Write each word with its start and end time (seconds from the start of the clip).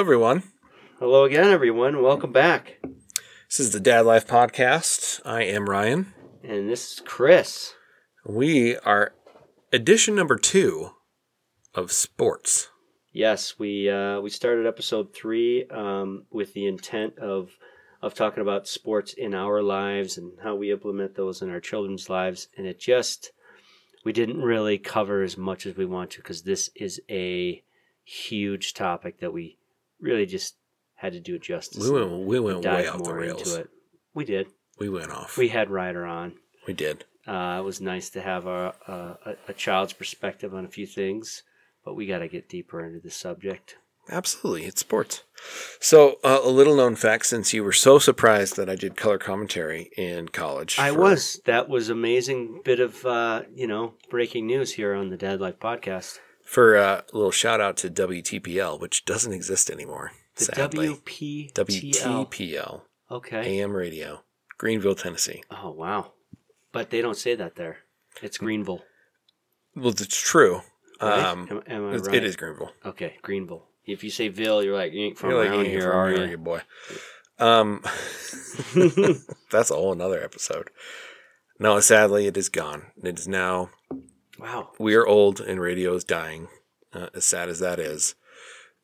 Hello, 0.00 0.06
everyone. 0.06 0.44
Hello 0.98 1.24
again, 1.24 1.48
everyone. 1.48 2.02
Welcome 2.02 2.32
back. 2.32 2.78
This 3.50 3.60
is 3.60 3.72
the 3.72 3.80
Dad 3.80 4.06
Life 4.06 4.26
Podcast. 4.26 5.20
I 5.26 5.42
am 5.42 5.68
Ryan. 5.68 6.14
And 6.42 6.70
this 6.70 6.94
is 6.94 7.02
Chris. 7.04 7.74
We 8.24 8.78
are 8.78 9.12
edition 9.74 10.14
number 10.14 10.38
two 10.38 10.92
of 11.74 11.92
sports. 11.92 12.70
Yes, 13.12 13.58
we 13.58 13.90
uh, 13.90 14.22
we 14.22 14.30
started 14.30 14.66
episode 14.66 15.12
three 15.12 15.66
um, 15.66 16.24
with 16.30 16.54
the 16.54 16.66
intent 16.66 17.18
of 17.18 17.50
of 18.00 18.14
talking 18.14 18.40
about 18.40 18.66
sports 18.66 19.12
in 19.12 19.34
our 19.34 19.62
lives 19.62 20.16
and 20.16 20.32
how 20.42 20.54
we 20.54 20.72
implement 20.72 21.14
those 21.14 21.42
in 21.42 21.50
our 21.50 21.60
children's 21.60 22.08
lives, 22.08 22.48
and 22.56 22.66
it 22.66 22.80
just 22.80 23.32
we 24.02 24.14
didn't 24.14 24.40
really 24.40 24.78
cover 24.78 25.22
as 25.22 25.36
much 25.36 25.66
as 25.66 25.76
we 25.76 25.84
want 25.84 26.12
to 26.12 26.20
because 26.20 26.40
this 26.44 26.70
is 26.74 27.02
a 27.10 27.62
huge 28.02 28.72
topic 28.72 29.20
that 29.20 29.34
we 29.34 29.58
really 30.00 30.26
just 30.26 30.56
had 30.96 31.12
to 31.12 31.20
do 31.20 31.36
it 31.36 31.42
justice. 31.42 31.82
We 31.82 31.90
went 31.90 32.26
we 32.26 32.40
went 32.40 32.64
way 32.64 32.86
off 32.86 33.02
the 33.02 33.14
rails. 33.14 33.40
into 33.48 33.60
it. 33.62 33.68
We 34.14 34.24
did. 34.24 34.48
We 34.78 34.88
went 34.88 35.10
off. 35.10 35.36
We 35.36 35.48
had 35.48 35.70
Ryder 35.70 36.04
on. 36.06 36.34
we 36.66 36.72
did. 36.74 37.04
Uh, 37.26 37.58
it 37.60 37.64
was 37.64 37.80
nice 37.80 38.10
to 38.10 38.20
have 38.20 38.46
a, 38.46 38.74
a, 38.88 39.36
a 39.48 39.52
child's 39.52 39.92
perspective 39.92 40.54
on 40.54 40.64
a 40.64 40.68
few 40.68 40.86
things, 40.86 41.42
but 41.84 41.94
we 41.94 42.06
got 42.06 42.18
to 42.20 42.28
get 42.28 42.48
deeper 42.48 42.84
into 42.84 42.98
the 42.98 43.10
subject. 43.10 43.76
Absolutely, 44.08 44.64
it's 44.64 44.80
sports. 44.80 45.22
So, 45.78 46.18
uh, 46.24 46.40
a 46.42 46.48
little 46.48 46.74
known 46.74 46.96
fact: 46.96 47.26
since 47.26 47.52
you 47.52 47.62
were 47.62 47.72
so 47.72 47.98
surprised 47.98 48.56
that 48.56 48.68
I 48.68 48.74
did 48.74 48.96
color 48.96 49.18
commentary 49.18 49.90
in 49.96 50.28
college, 50.30 50.78
I 50.78 50.90
for- 50.90 50.98
was. 51.00 51.40
That 51.44 51.68
was 51.68 51.88
amazing 51.88 52.62
bit 52.64 52.80
of 52.80 53.04
uh, 53.06 53.42
you 53.54 53.66
know 53.66 53.94
breaking 54.08 54.46
news 54.46 54.72
here 54.72 54.94
on 54.94 55.10
the 55.10 55.16
Dad 55.16 55.40
Life 55.40 55.60
podcast. 55.60 56.18
For 56.50 56.74
a 56.74 57.04
little 57.12 57.30
shout 57.30 57.60
out 57.60 57.76
to 57.76 57.88
WTPL, 57.88 58.80
which 58.80 59.04
doesn't 59.04 59.32
exist 59.32 59.70
anymore. 59.70 60.10
The 60.34 60.46
sadly. 60.46 60.88
WTPL 61.54 62.82
Okay. 63.08 63.60
AM 63.60 63.72
radio, 63.72 64.24
Greenville, 64.58 64.96
Tennessee. 64.96 65.44
Oh 65.50 65.70
wow, 65.70 66.12
but 66.72 66.90
they 66.90 67.00
don't 67.02 67.16
say 67.16 67.36
that 67.36 67.54
there. 67.54 67.78
It's 68.20 68.38
Greenville. 68.38 68.82
Well, 69.76 69.90
it's 69.90 70.20
true. 70.20 70.62
Right? 71.00 71.24
Um, 71.24 71.46
am, 71.50 71.62
am 71.68 71.84
I 71.86 71.96
right? 71.96 72.14
It 72.14 72.24
is 72.24 72.34
Greenville. 72.34 72.72
Okay, 72.84 73.16
Greenville. 73.22 73.66
If 73.86 74.02
you 74.02 74.10
say 74.10 74.26
Ville, 74.28 74.62
you're 74.64 74.74
like 74.76 74.92
you 74.92 75.04
ain't 75.06 75.18
from 75.18 75.30
You're 75.30 75.38
like, 75.44 75.50
around 75.50 75.64
"Hey, 75.66 75.70
here, 75.70 75.82
from 75.82 75.98
are 75.98 76.10
here, 76.10 76.26
you? 76.26 76.36
boy? 76.38 76.62
Um, 77.38 77.82
that's 79.50 79.70
a 79.70 79.74
whole 79.74 79.92
another 79.92 80.20
episode. 80.22 80.70
No, 81.60 81.78
sadly, 81.80 82.26
it 82.26 82.36
is 82.36 82.48
gone. 82.48 82.86
It 83.02 83.18
is 83.18 83.28
now. 83.28 83.70
Wow. 84.40 84.70
We 84.78 84.94
are 84.94 85.06
old, 85.06 85.40
and 85.40 85.60
radio 85.60 85.94
is 85.94 86.04
dying. 86.04 86.48
Uh, 86.92 87.06
as 87.14 87.24
sad 87.24 87.48
as 87.48 87.60
that 87.60 87.78
is, 87.78 88.14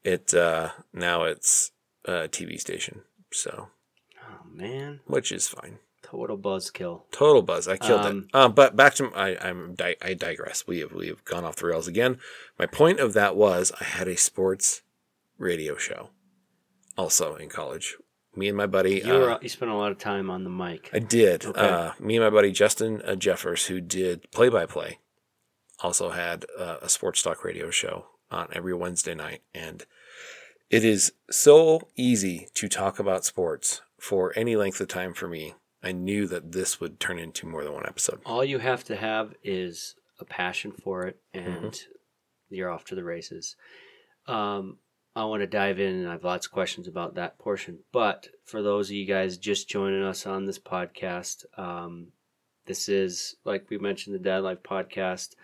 it 0.04 0.32
uh, 0.34 0.70
now 0.92 1.24
it's 1.24 1.72
a 2.04 2.28
TV 2.28 2.60
station. 2.60 3.02
So, 3.32 3.68
Oh 4.22 4.46
man, 4.52 5.00
which 5.06 5.32
is 5.32 5.48
fine. 5.48 5.78
total 6.02 6.38
buzzkill. 6.38 7.02
Total 7.10 7.42
buzz. 7.42 7.66
I 7.66 7.76
killed 7.76 8.02
Um, 8.06 8.28
it. 8.32 8.34
Um, 8.36 8.52
but 8.52 8.76
back 8.76 8.94
to 8.94 9.10
I. 9.14 9.36
I'm 9.48 9.74
di- 9.74 9.96
I 10.00 10.14
digress. 10.14 10.66
We 10.68 10.78
have 10.80 10.92
we 10.92 11.08
have 11.08 11.24
gone 11.24 11.44
off 11.44 11.56
the 11.56 11.66
rails 11.66 11.88
again. 11.88 12.18
My 12.58 12.66
point 12.66 13.00
of 13.00 13.12
that 13.14 13.34
was 13.34 13.72
I 13.80 13.84
had 13.84 14.06
a 14.06 14.16
sports 14.16 14.82
radio 15.38 15.76
show, 15.76 16.10
also 16.96 17.34
in 17.36 17.48
college. 17.48 17.96
Me 18.36 18.48
and 18.48 18.56
my 18.56 18.66
buddy. 18.66 19.00
You 19.04 19.14
were, 19.14 19.30
uh, 19.32 19.38
you 19.40 19.48
spent 19.48 19.70
a 19.70 19.74
lot 19.74 19.90
of 19.90 19.98
time 19.98 20.28
on 20.30 20.44
the 20.44 20.50
mic. 20.50 20.90
I 20.92 20.98
did. 20.98 21.44
Okay. 21.46 21.58
Uh, 21.60 21.92
me 21.98 22.16
and 22.16 22.24
my 22.24 22.30
buddy 22.30 22.52
Justin 22.52 23.00
uh, 23.02 23.14
Jeffers, 23.16 23.66
who 23.66 23.80
did 23.80 24.30
play 24.30 24.48
by 24.50 24.66
play, 24.66 24.98
also 25.80 26.10
had 26.10 26.44
uh, 26.58 26.76
a 26.82 26.88
sports 26.88 27.22
talk 27.22 27.44
radio 27.44 27.70
show 27.70 28.06
on 28.30 28.48
every 28.52 28.74
Wednesday 28.74 29.14
night, 29.14 29.42
and 29.54 29.84
it 30.70 30.84
is 30.84 31.12
so 31.30 31.88
easy 31.96 32.48
to 32.54 32.68
talk 32.68 32.98
about 32.98 33.24
sports 33.24 33.82
for 34.00 34.32
any 34.36 34.56
length 34.56 34.80
of 34.80 34.88
time 34.88 35.14
for 35.14 35.28
me. 35.28 35.54
I 35.82 35.92
knew 35.92 36.26
that 36.28 36.52
this 36.52 36.80
would 36.80 36.98
turn 36.98 37.18
into 37.18 37.46
more 37.46 37.62
than 37.62 37.72
one 37.72 37.86
episode. 37.86 38.20
all 38.24 38.44
you 38.44 38.58
have 38.58 38.82
to 38.84 38.96
have 38.96 39.34
is 39.44 39.94
a 40.18 40.24
passion 40.24 40.72
for 40.72 41.06
it 41.06 41.20
and 41.34 41.44
Mm-hmm. 41.72 42.54
you're 42.54 42.70
off 42.70 42.84
to 42.86 42.94
the 42.94 43.04
races 43.04 43.54
um, 44.26 44.78
i 45.14 45.24
want 45.24 45.42
to 45.42 45.46
dive 45.46 45.78
in 45.78 45.94
and 45.96 46.08
i 46.08 46.12
have 46.12 46.24
lots 46.24 46.46
of 46.46 46.52
questions 46.52 46.88
about 46.88 47.14
that 47.14 47.38
portion 47.38 47.78
but 47.92 48.28
for 48.44 48.62
those 48.62 48.88
of 48.88 48.96
you 48.96 49.04
guys 49.06 49.36
just 49.36 49.68
joining 49.68 50.02
us 50.02 50.26
on 50.26 50.46
this 50.46 50.58
podcast 50.58 51.44
um, 51.58 52.08
this 52.66 52.88
is 52.88 53.36
like 53.44 53.68
we 53.70 53.78
mentioned 53.78 54.14
the 54.14 54.18
dad 54.20 54.38
life 54.38 54.62
podcast 54.62 55.34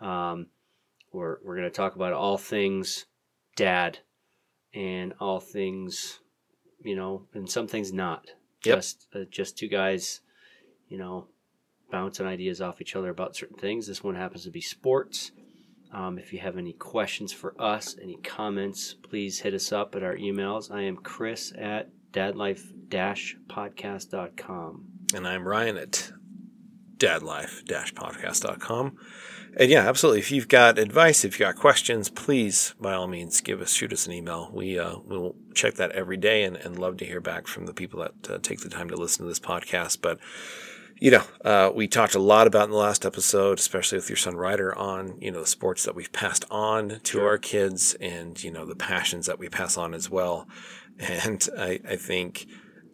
um, 0.00 0.46
we're, 1.12 1.38
we're 1.42 1.56
going 1.56 1.68
to 1.68 1.74
talk 1.74 1.96
about 1.96 2.12
all 2.12 2.38
things 2.38 3.06
dad 3.56 3.98
and 4.72 5.12
all 5.20 5.40
things 5.40 6.20
you 6.82 6.94
know 6.96 7.26
and 7.34 7.50
some 7.50 7.66
things 7.66 7.92
not 7.92 8.30
Yep. 8.64 8.76
just 8.78 9.06
uh, 9.14 9.24
just 9.30 9.58
two 9.58 9.68
guys 9.68 10.20
you 10.88 10.96
know 10.98 11.26
bouncing 11.90 12.26
ideas 12.26 12.60
off 12.60 12.80
each 12.80 12.94
other 12.94 13.10
about 13.10 13.34
certain 13.34 13.56
things. 13.56 13.88
This 13.88 14.04
one 14.04 14.14
happens 14.14 14.44
to 14.44 14.50
be 14.50 14.60
sports. 14.60 15.32
Um, 15.92 16.18
if 16.18 16.32
you 16.32 16.38
have 16.38 16.56
any 16.56 16.72
questions 16.72 17.32
for 17.32 17.60
us, 17.60 17.96
any 18.00 18.16
comments, 18.18 18.94
please 18.94 19.40
hit 19.40 19.54
us 19.54 19.72
up 19.72 19.96
at 19.96 20.04
our 20.04 20.14
emails. 20.14 20.70
I 20.70 20.82
am 20.82 20.96
Chris 20.96 21.52
at 21.58 21.90
dadlife-podcast.com. 22.12 24.84
And 25.14 25.26
I'm 25.26 25.44
Ryan 25.46 25.76
at 25.78 26.12
dadlife-podcast.com. 27.00 28.96
And 29.56 29.68
yeah, 29.68 29.88
absolutely. 29.88 30.20
If 30.20 30.30
you've 30.30 30.48
got 30.48 30.78
advice, 30.78 31.24
if 31.24 31.38
you've 31.38 31.46
got 31.46 31.56
questions, 31.56 32.08
please, 32.08 32.74
by 32.80 32.94
all 32.94 33.08
means, 33.08 33.40
give 33.40 33.60
us, 33.60 33.72
shoot 33.72 33.92
us 33.92 34.06
an 34.06 34.12
email. 34.12 34.50
We 34.52 34.78
uh, 34.78 34.98
will 34.98 35.34
check 35.54 35.74
that 35.74 35.90
every 35.92 36.16
day 36.16 36.44
and, 36.44 36.56
and 36.56 36.78
love 36.78 36.98
to 36.98 37.04
hear 37.04 37.20
back 37.20 37.48
from 37.48 37.66
the 37.66 37.74
people 37.74 38.00
that 38.00 38.30
uh, 38.30 38.38
take 38.40 38.60
the 38.60 38.68
time 38.68 38.88
to 38.90 38.96
listen 38.96 39.24
to 39.24 39.28
this 39.28 39.40
podcast. 39.40 39.98
But, 40.00 40.20
you 41.00 41.10
know, 41.10 41.24
uh, 41.44 41.72
we 41.74 41.88
talked 41.88 42.14
a 42.14 42.20
lot 42.20 42.46
about 42.46 42.64
in 42.66 42.70
the 42.70 42.76
last 42.76 43.04
episode, 43.04 43.58
especially 43.58 43.98
with 43.98 44.08
your 44.08 44.16
son 44.16 44.36
Ryder, 44.36 44.76
on, 44.78 45.20
you 45.20 45.32
know, 45.32 45.40
the 45.40 45.46
sports 45.46 45.84
that 45.84 45.96
we've 45.96 46.12
passed 46.12 46.44
on 46.48 47.00
to 47.04 47.20
our 47.24 47.38
kids 47.38 47.94
and, 47.94 48.42
you 48.42 48.52
know, 48.52 48.64
the 48.64 48.76
passions 48.76 49.26
that 49.26 49.40
we 49.40 49.48
pass 49.48 49.76
on 49.76 49.94
as 49.94 50.08
well. 50.08 50.48
And 51.00 51.48
I, 51.56 51.80
I 51.88 51.96
think 51.96 52.46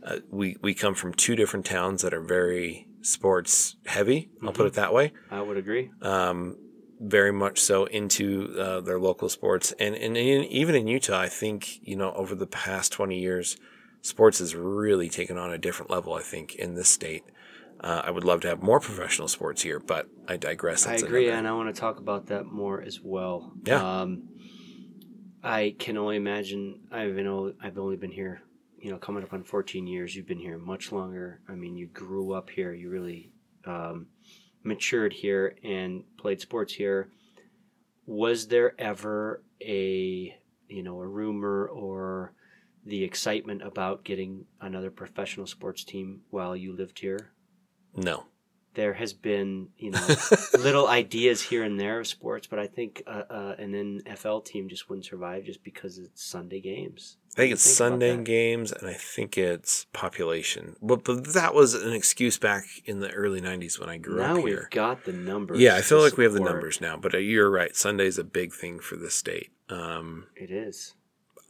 uh, 0.05 0.19
we, 0.31 0.57
we 0.63 0.75
come 0.75 0.95
from 0.95 1.13
two 1.13 1.35
different 1.35 1.67
towns 1.67 2.03
that 2.03 2.15
are 2.15 2.23
very 2.23 2.87
sports 3.07 3.77
heavy. 3.87 4.29
I'll 4.43 4.53
put 4.53 4.67
it 4.67 4.73
that 4.75 4.93
way 4.93 5.13
I 5.31 5.41
would 5.41 5.57
agree. 5.57 5.91
um, 6.03 6.57
very 6.99 7.31
much 7.33 7.61
so 7.61 7.85
into 7.85 8.57
uh, 8.59 8.81
their 8.81 8.99
local 8.99 9.29
sports. 9.29 9.73
And, 9.79 9.95
and 9.95 10.17
in, 10.17 10.45
even 10.45 10.75
in 10.75 10.87
Utah, 10.87 11.21
I 11.21 11.29
think, 11.29 11.79
you 11.87 11.95
know, 11.95 12.13
over 12.15 12.35
the 12.35 12.47
past 12.47 12.91
20 12.93 13.19
years, 13.21 13.59
sports 14.01 14.39
has 14.39 14.55
really 14.55 15.09
taken 15.09 15.37
on 15.37 15.53
a 15.53 15.59
different 15.59 15.91
level, 15.91 16.15
I 16.15 16.23
think, 16.23 16.55
in 16.55 16.75
this 16.75 16.89
state. 16.89 17.23
Uh, 17.81 18.01
I 18.03 18.11
would 18.11 18.25
love 18.25 18.41
to 18.41 18.49
have 18.49 18.63
more 18.63 18.81
professional 18.81 19.29
sports 19.29 19.61
here, 19.63 19.79
but 19.79 20.09
I 20.27 20.39
digress. 20.39 20.87
I 20.87 20.95
agree, 20.95 21.27
another- 21.27 21.39
and 21.39 21.49
I 21.49 21.53
want 21.53 21.73
to 21.75 21.79
talk 21.79 21.99
about 21.99 22.27
that 22.29 22.47
more 22.47 22.81
as 22.83 23.01
well. 23.03 23.53
Yeah. 23.65 24.01
Um, 24.01 24.31
I 25.45 25.77
can 25.79 25.97
only 25.99 26.17
imagine. 26.17 26.81
I've 26.91 27.15
been 27.15 27.55
I've 27.63 27.79
only 27.79 27.97
been 27.97 28.11
here, 28.11 28.41
you 28.87 28.93
know, 28.93 28.99
coming 28.99 29.25
up 29.25 29.33
on 29.33 29.43
14 29.43 29.85
years. 29.89 30.15
You've 30.15 30.29
been 30.29 30.39
here 30.39 30.59
much 30.59 30.93
longer. 30.93 31.41
I 31.49 31.57
mean, 31.57 31.77
you 31.77 31.89
grew 31.89 32.33
up 32.33 32.49
here. 32.49 32.73
You 32.73 32.89
really 32.89 33.33
um, 33.65 34.07
matured 34.63 35.13
here 35.13 35.57
and 35.65 36.05
played 36.17 36.41
sports 36.41 36.73
here. 36.73 37.11
Was 38.07 38.47
there 38.47 38.81
ever 38.81 39.43
a 39.61 40.39
you 40.69 40.83
know 40.85 41.01
a 41.01 41.07
rumor 41.07 41.67
or 41.67 42.35
the 42.85 43.03
excitement 43.03 43.61
about 43.61 44.05
getting 44.05 44.45
another 44.61 44.93
professional 44.93 45.49
sports 45.49 45.83
team 45.83 46.21
while 46.31 46.55
you 46.55 46.73
lived 46.73 47.01
here? 47.01 47.33
No. 47.97 48.27
There 48.77 48.93
has 48.95 49.13
been 49.13 49.69
you 49.79 49.91
know 49.91 50.07
little 50.59 50.87
ideas 50.87 51.43
here 51.43 51.65
and 51.65 51.81
there 51.81 51.99
of 51.99 52.07
sports, 52.07 52.47
but 52.47 52.61
I 52.61 52.69
think 52.69 53.03
uh, 53.07 53.23
uh, 53.29 53.55
an 53.59 54.03
NFL 54.07 54.45
team 54.45 54.69
just 54.69 54.89
wouldn't 54.89 55.07
survive 55.07 55.45
just 55.45 55.65
because 55.65 55.99
it's 55.99 56.23
Sunday 56.23 56.61
games. 56.61 57.17
I 57.33 57.37
think 57.41 57.53
it's 57.53 57.65
Think 57.65 57.77
Sunday 57.77 58.17
games, 58.23 58.73
and 58.73 58.89
I 58.89 58.95
think 58.95 59.37
it's 59.37 59.87
population. 59.93 60.77
But, 60.81 61.05
but 61.05 61.35
that 61.35 61.53
was 61.55 61.75
an 61.75 61.93
excuse 61.93 62.39
back 62.39 62.65
in 62.87 63.01
the 63.01 63.11
early 63.11 63.43
90s 63.43 63.79
when 63.79 63.91
I 63.91 63.99
grew 63.99 64.17
Now 64.23 64.39
up 64.39 64.43
we've 64.45 64.55
here. 64.55 64.69
got 64.71 65.05
the 65.05 65.13
numbers. 65.13 65.59
Yeah, 65.59 65.77
I 65.77 65.83
feel 65.83 66.01
like 66.01 66.17
we 66.17 66.25
have 66.25 66.33
the 66.33 66.41
numbers 66.41 66.81
now, 66.81 66.97
but 66.97 67.15
uh, 67.15 67.19
you're 67.19 67.51
right. 67.51 67.77
Sunday's 67.77 68.17
a 68.17 68.25
big 68.25 68.55
thing 68.55 68.79
for 68.79 68.97
the 68.97 69.11
state. 69.11 69.51
Um, 69.69 70.29
It 70.35 70.51
is. 70.51 70.95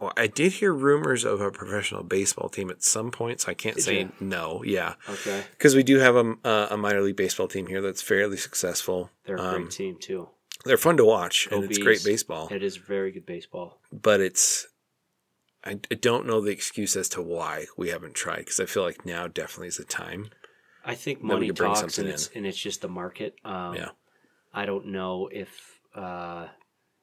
Well, 0.01 0.13
I 0.17 0.27
did 0.27 0.53
hear 0.53 0.73
rumors 0.73 1.25
of 1.25 1.41
a 1.41 1.51
professional 1.51 2.03
baseball 2.03 2.49
team 2.49 2.71
at 2.71 2.83
some 2.83 3.11
point, 3.11 3.41
so 3.41 3.51
I 3.51 3.55
can't 3.55 3.77
Did 3.77 3.83
say 3.85 3.99
you? 4.01 4.13
no. 4.21 4.63
Yeah, 4.65 4.95
Okay, 5.09 5.45
because 5.53 5.75
we 5.75 5.83
do 5.83 5.99
have 5.99 6.17
a, 6.17 6.35
uh, 6.45 6.69
a 6.71 6.77
minor 6.77 7.01
league 7.03 7.17
baseball 7.17 7.49
team 7.49 7.67
here 7.67 7.81
that's 7.81 8.03
fairly 8.03 8.37
successful. 8.37 9.11
they're 9.25 9.37
a 9.37 9.41
Um, 9.43 9.63
great 9.63 9.71
team 9.71 9.97
too. 10.01 10.29
They're 10.65 10.77
fun 10.77 10.97
to 10.97 11.05
watch, 11.05 11.49
and 11.51 11.65
it's 11.65 11.79
great 11.79 12.03
baseball. 12.05 12.49
It 12.51 12.63
is 12.63 12.77
very 12.77 13.13
good 13.13 13.25
baseball. 13.27 13.81
But 13.93 14.21
it's, 14.21 14.67
I, 15.65 15.79
I 15.91 15.95
don't 15.95 16.27
know 16.27 16.41
the 16.41 16.51
excuse 16.51 16.97
as 16.97 17.09
to 17.11 17.23
why 17.23 17.67
we 17.77 17.89
haven't 17.91 18.15
tried, 18.15 18.39
because 18.41 18.59
I 18.61 18.67
feel 18.67 18.83
like 18.83 19.07
now 19.07 19.29
definitely 19.29 19.69
is 19.69 19.77
the 19.77 19.85
time. 19.85 20.31
I 20.85 20.95
think 20.95 21.23
money 21.23 21.51
talks, 21.53 21.99
and 21.99 22.09
it's, 22.09 22.31
and 22.35 22.47
it's 22.47 22.59
just 22.59 22.81
the 22.83 22.89
market. 22.89 23.37
Um, 23.45 23.75
Yeah. 23.75 23.91
I 24.53 24.67
don't 24.67 24.87
know 24.87 25.29
if 25.31 25.81
uh, 25.95 26.49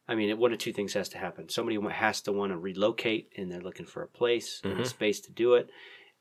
I 0.08 0.16
mean, 0.16 0.38
one 0.38 0.52
of 0.52 0.60
two 0.60 0.74
things 0.74 0.94
has 0.94 1.10
to 1.10 1.18
happen. 1.18 1.48
Somebody 1.50 1.80
has 1.94 2.22
to 2.22 2.32
want 2.34 2.52
to 2.52 2.58
relocate, 2.58 3.30
and 3.38 3.50
they're 3.52 3.62
looking 3.62 3.86
for 3.86 4.02
a 4.04 4.08
place 4.08 4.60
and 4.64 4.74
a 4.74 4.84
Mhm. 4.84 4.88
space 4.88 5.22
to 5.22 5.32
do 5.32 5.54
it, 5.54 5.70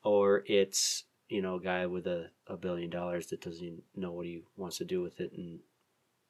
or 0.03 0.43
it's 0.45 1.03
you 1.27 1.41
know 1.41 1.55
a 1.55 1.61
guy 1.61 1.85
with 1.85 2.05
a, 2.07 2.29
a 2.47 2.55
billion 2.57 2.89
dollars 2.89 3.27
that 3.27 3.41
doesn't 3.41 3.65
even 3.65 3.81
know 3.95 4.11
what 4.11 4.25
he 4.25 4.43
wants 4.55 4.77
to 4.77 4.85
do 4.85 5.01
with 5.01 5.19
it 5.19 5.31
and 5.33 5.59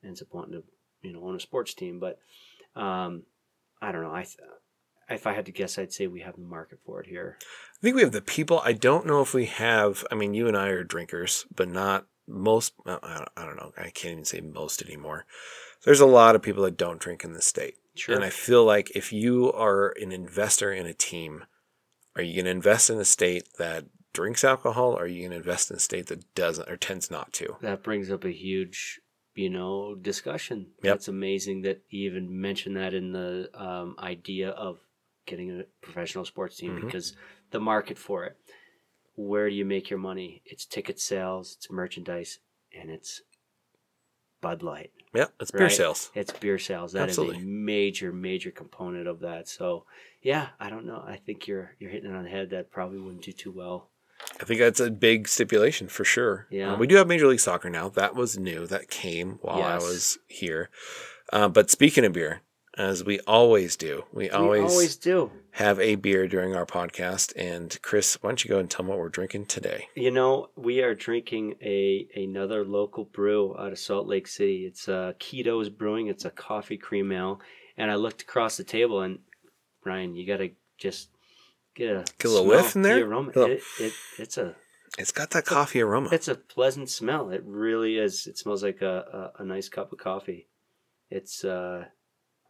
ends 0.04 0.22
up 0.22 0.30
wanting 0.34 0.54
to 0.54 0.64
you 1.02 1.14
know 1.14 1.24
own 1.24 1.36
a 1.36 1.40
sports 1.40 1.74
team. 1.74 2.00
But 2.00 2.18
um, 2.76 3.24
I 3.82 3.92
don't 3.92 4.04
know. 4.04 4.14
I 4.14 4.24
th- 4.24 4.38
if 5.10 5.28
I 5.28 5.34
had 5.34 5.46
to 5.46 5.52
guess, 5.52 5.78
I'd 5.78 5.92
say 5.94 6.08
we 6.08 6.22
have 6.22 6.36
the 6.38 6.42
market 6.42 6.80
for 6.86 7.02
it 7.02 7.08
here. 7.08 7.38
I 7.42 7.82
think 7.82 7.96
we 7.96 8.02
have 8.02 8.14
the 8.14 8.22
people. 8.22 8.62
I 8.64 8.74
don't 8.74 9.06
know 9.06 9.22
if 9.22 9.34
we 9.34 9.46
have. 9.46 10.06
I 10.10 10.16
mean, 10.16 10.34
you 10.34 10.48
and 10.48 10.58
I 10.58 10.70
are 10.70 10.84
drinkers, 10.84 11.46
but 11.54 11.68
not 11.68 12.08
most. 12.28 12.74
I 12.86 13.00
don't, 13.36 13.58
know. 13.58 13.72
I 13.78 13.90
can't 13.90 14.14
even 14.14 14.26
say 14.26 14.42
most 14.42 14.82
anymore. 14.82 15.26
There's 15.86 16.00
a 16.00 16.06
lot 16.06 16.36
of 16.36 16.42
people 16.42 16.64
that 16.64 16.78
don't 16.78 17.00
drink 17.00 17.24
in 17.24 17.34
the 17.34 17.42
state. 17.42 17.76
Sure. 17.96 18.16
And 18.16 18.24
I 18.24 18.30
feel 18.30 18.64
like 18.66 18.92
if 18.96 19.12
you 19.14 19.52
are 19.52 19.94
an 20.02 20.12
investor 20.12 20.72
in 20.72 20.86
a 20.86 20.94
team, 20.94 21.44
are 22.16 22.24
you 22.24 22.36
going 22.36 22.46
to 22.46 22.52
invest 22.52 22.90
in 22.90 22.98
a 23.00 23.06
state 23.06 23.48
that 23.58 23.86
drinks 24.14 24.44
alcohol? 24.44 24.94
Or 24.94 25.04
are 25.04 25.08
you 25.08 25.22
going 25.22 25.32
to 25.32 25.38
invest 25.38 25.70
in 25.70 25.78
a 25.78 25.80
state 25.80 26.08
that 26.08 26.34
doesn't 26.36 26.70
or 26.70 26.78
tends 26.78 27.12
not 27.12 27.34
to? 27.34 27.58
that 27.62 27.84
brings 27.84 28.10
up 28.12 28.24
a 28.24 28.32
huge 28.32 29.00
you 29.36 29.50
know 29.50 29.96
discussion 29.96 30.68
Yep. 30.84 30.96
it's 30.96 31.08
amazing 31.08 31.64
that 31.64 31.82
you 31.90 32.08
even 32.12 32.40
mentioned 32.40 32.78
that 32.78 32.94
in 32.94 33.12
the 33.14 33.50
um, 33.56 33.96
idea 33.98 34.50
of 34.50 34.78
getting 35.26 35.50
a 35.60 35.64
professional 35.82 36.24
sports 36.24 36.58
team 36.58 36.78
Mhm. 36.78 36.86
because 36.86 37.16
the 37.50 37.60
market 37.60 37.98
for 37.98 38.26
it 38.26 38.38
where 39.16 39.50
do 39.50 39.56
you 39.56 39.66
make 39.66 39.90
your 39.90 40.00
money 40.00 40.42
it's 40.46 40.66
ticket 40.66 41.00
sales 41.00 41.56
it's 41.58 41.70
merchandise 41.72 42.40
and 42.78 42.90
it's 42.90 43.22
bud 44.42 44.62
light 44.64 44.92
Yeah, 45.14 45.26
it's 45.40 45.52
beer 45.52 45.64
Right. 45.64 45.72
sales. 45.72 46.12
it's 46.16 46.32
beer 46.34 46.58
sales 46.60 46.92
That 46.94 47.10
is 47.10 47.18
Absolutely. 47.18 47.44
a 47.44 47.46
major 47.46 48.12
major 48.12 48.52
component 48.52 49.08
of 49.08 49.20
that 49.22 49.48
so 49.48 49.86
yeah 50.22 50.50
i 50.60 50.70
don't 50.70 50.86
know 50.86 51.04
i 51.08 51.16
think 51.26 51.48
you're 51.48 51.72
you're 51.80 51.92
hitting 51.92 52.10
it 52.12 52.16
on 52.16 52.24
the 52.24 52.30
head 52.30 52.50
that 52.50 52.72
probably 52.72 53.00
wouldn't 53.00 53.24
do 53.24 53.32
too 53.32 53.52
well 53.52 53.90
I 54.40 54.46
think 54.46 54.62
that's 54.62 54.80
a 54.80 54.90
big 54.90 55.28
stipulation 55.28 55.90
for 55.90 56.06
sure. 56.06 56.48
Yeah. 56.50 56.74
Uh, 56.74 56.78
we 56.78 56.88
do 56.88 56.96
have 56.96 57.08
Major 57.08 57.28
League 57.28 57.42
Soccer 57.42 57.70
now. 57.70 57.90
That 57.90 58.16
was 58.16 58.38
new. 58.38 58.66
That 58.68 58.90
came 58.90 59.38
while 59.42 59.62
I 59.62 59.76
was 59.80 60.18
here. 60.30 60.70
Uh, 61.34 61.50
but 61.50 61.70
speaking 61.70 62.06
of 62.06 62.14
beer, 62.14 62.40
as 62.78 63.04
we 63.04 63.20
always 63.22 63.76
do, 63.76 64.04
we 64.12 64.30
always, 64.30 64.62
we 64.64 64.68
always 64.68 64.96
do 64.96 65.32
have 65.52 65.80
a 65.80 65.96
beer 65.96 66.28
during 66.28 66.56
our 66.56 66.66
podcast. 66.66 67.32
And 67.36 67.80
Chris, 67.82 68.18
why 68.22 68.30
don't 68.32 68.44
you 68.44 68.50
go 68.50 68.58
and 68.60 68.70
tell 68.70 68.80
them 68.80 68.88
what 68.88 68.98
we're 68.98 69.10
drinking 69.10 69.46
today? 69.46 69.88
You 69.96 70.12
know, 70.12 70.50
we 70.56 70.82
are 70.82 70.96
drinking 70.96 71.56
a 71.62 72.08
another 72.16 72.64
local 72.66 73.06
brew 73.06 73.56
out 73.58 73.72
of 73.72 73.80
Salt 73.80 74.08
Lake 74.08 74.28
City. 74.28 74.66
It's 74.66 74.90
uh, 74.90 75.14
Kiitos 75.20 75.76
Brewing. 75.78 76.08
It's 76.08 76.26
a 76.26 76.32
coffee 76.32 76.78
cream 76.78 77.12
ale, 77.12 77.40
and 77.78 77.92
I 77.92 77.96
looked 77.96 78.24
across 78.24 78.58
the 78.58 78.64
table, 78.64 79.02
and 79.02 79.20
Ryan, 79.86 80.16
you 80.16 80.26
got 80.26 80.38
to 80.38 80.50
just 80.78 81.10
get 81.76 81.90
a 81.92 82.04
Get 82.18 82.26
a 82.26 82.30
little 82.30 82.48
whiff 82.48 82.76
in 82.76 82.82
there? 82.82 82.96
The 82.96 83.04
aroma. 83.06 83.28
Little- 83.36 83.52
It, 83.52 83.62
it, 83.80 83.94
it's 84.18 84.38
a 84.38 84.56
It's 84.98 85.12
got 85.12 85.30
that 85.32 85.46
coffee 85.46 85.82
aroma. 85.82 86.10
it's 86.12 86.28
a 86.28 86.36
pleasant 86.36 86.90
smell. 86.90 87.30
It 87.30 87.44
really 87.46 87.98
is. 87.98 88.26
It 88.26 88.38
smells 88.40 88.64
like 88.64 88.82
a, 88.82 89.32
a, 89.38 89.44
a 89.44 89.46
nice 89.46 89.70
cup 89.70 89.92
of 89.92 90.00
coffee. 90.00 90.48
It's 91.12 91.44
uh, 91.46 91.86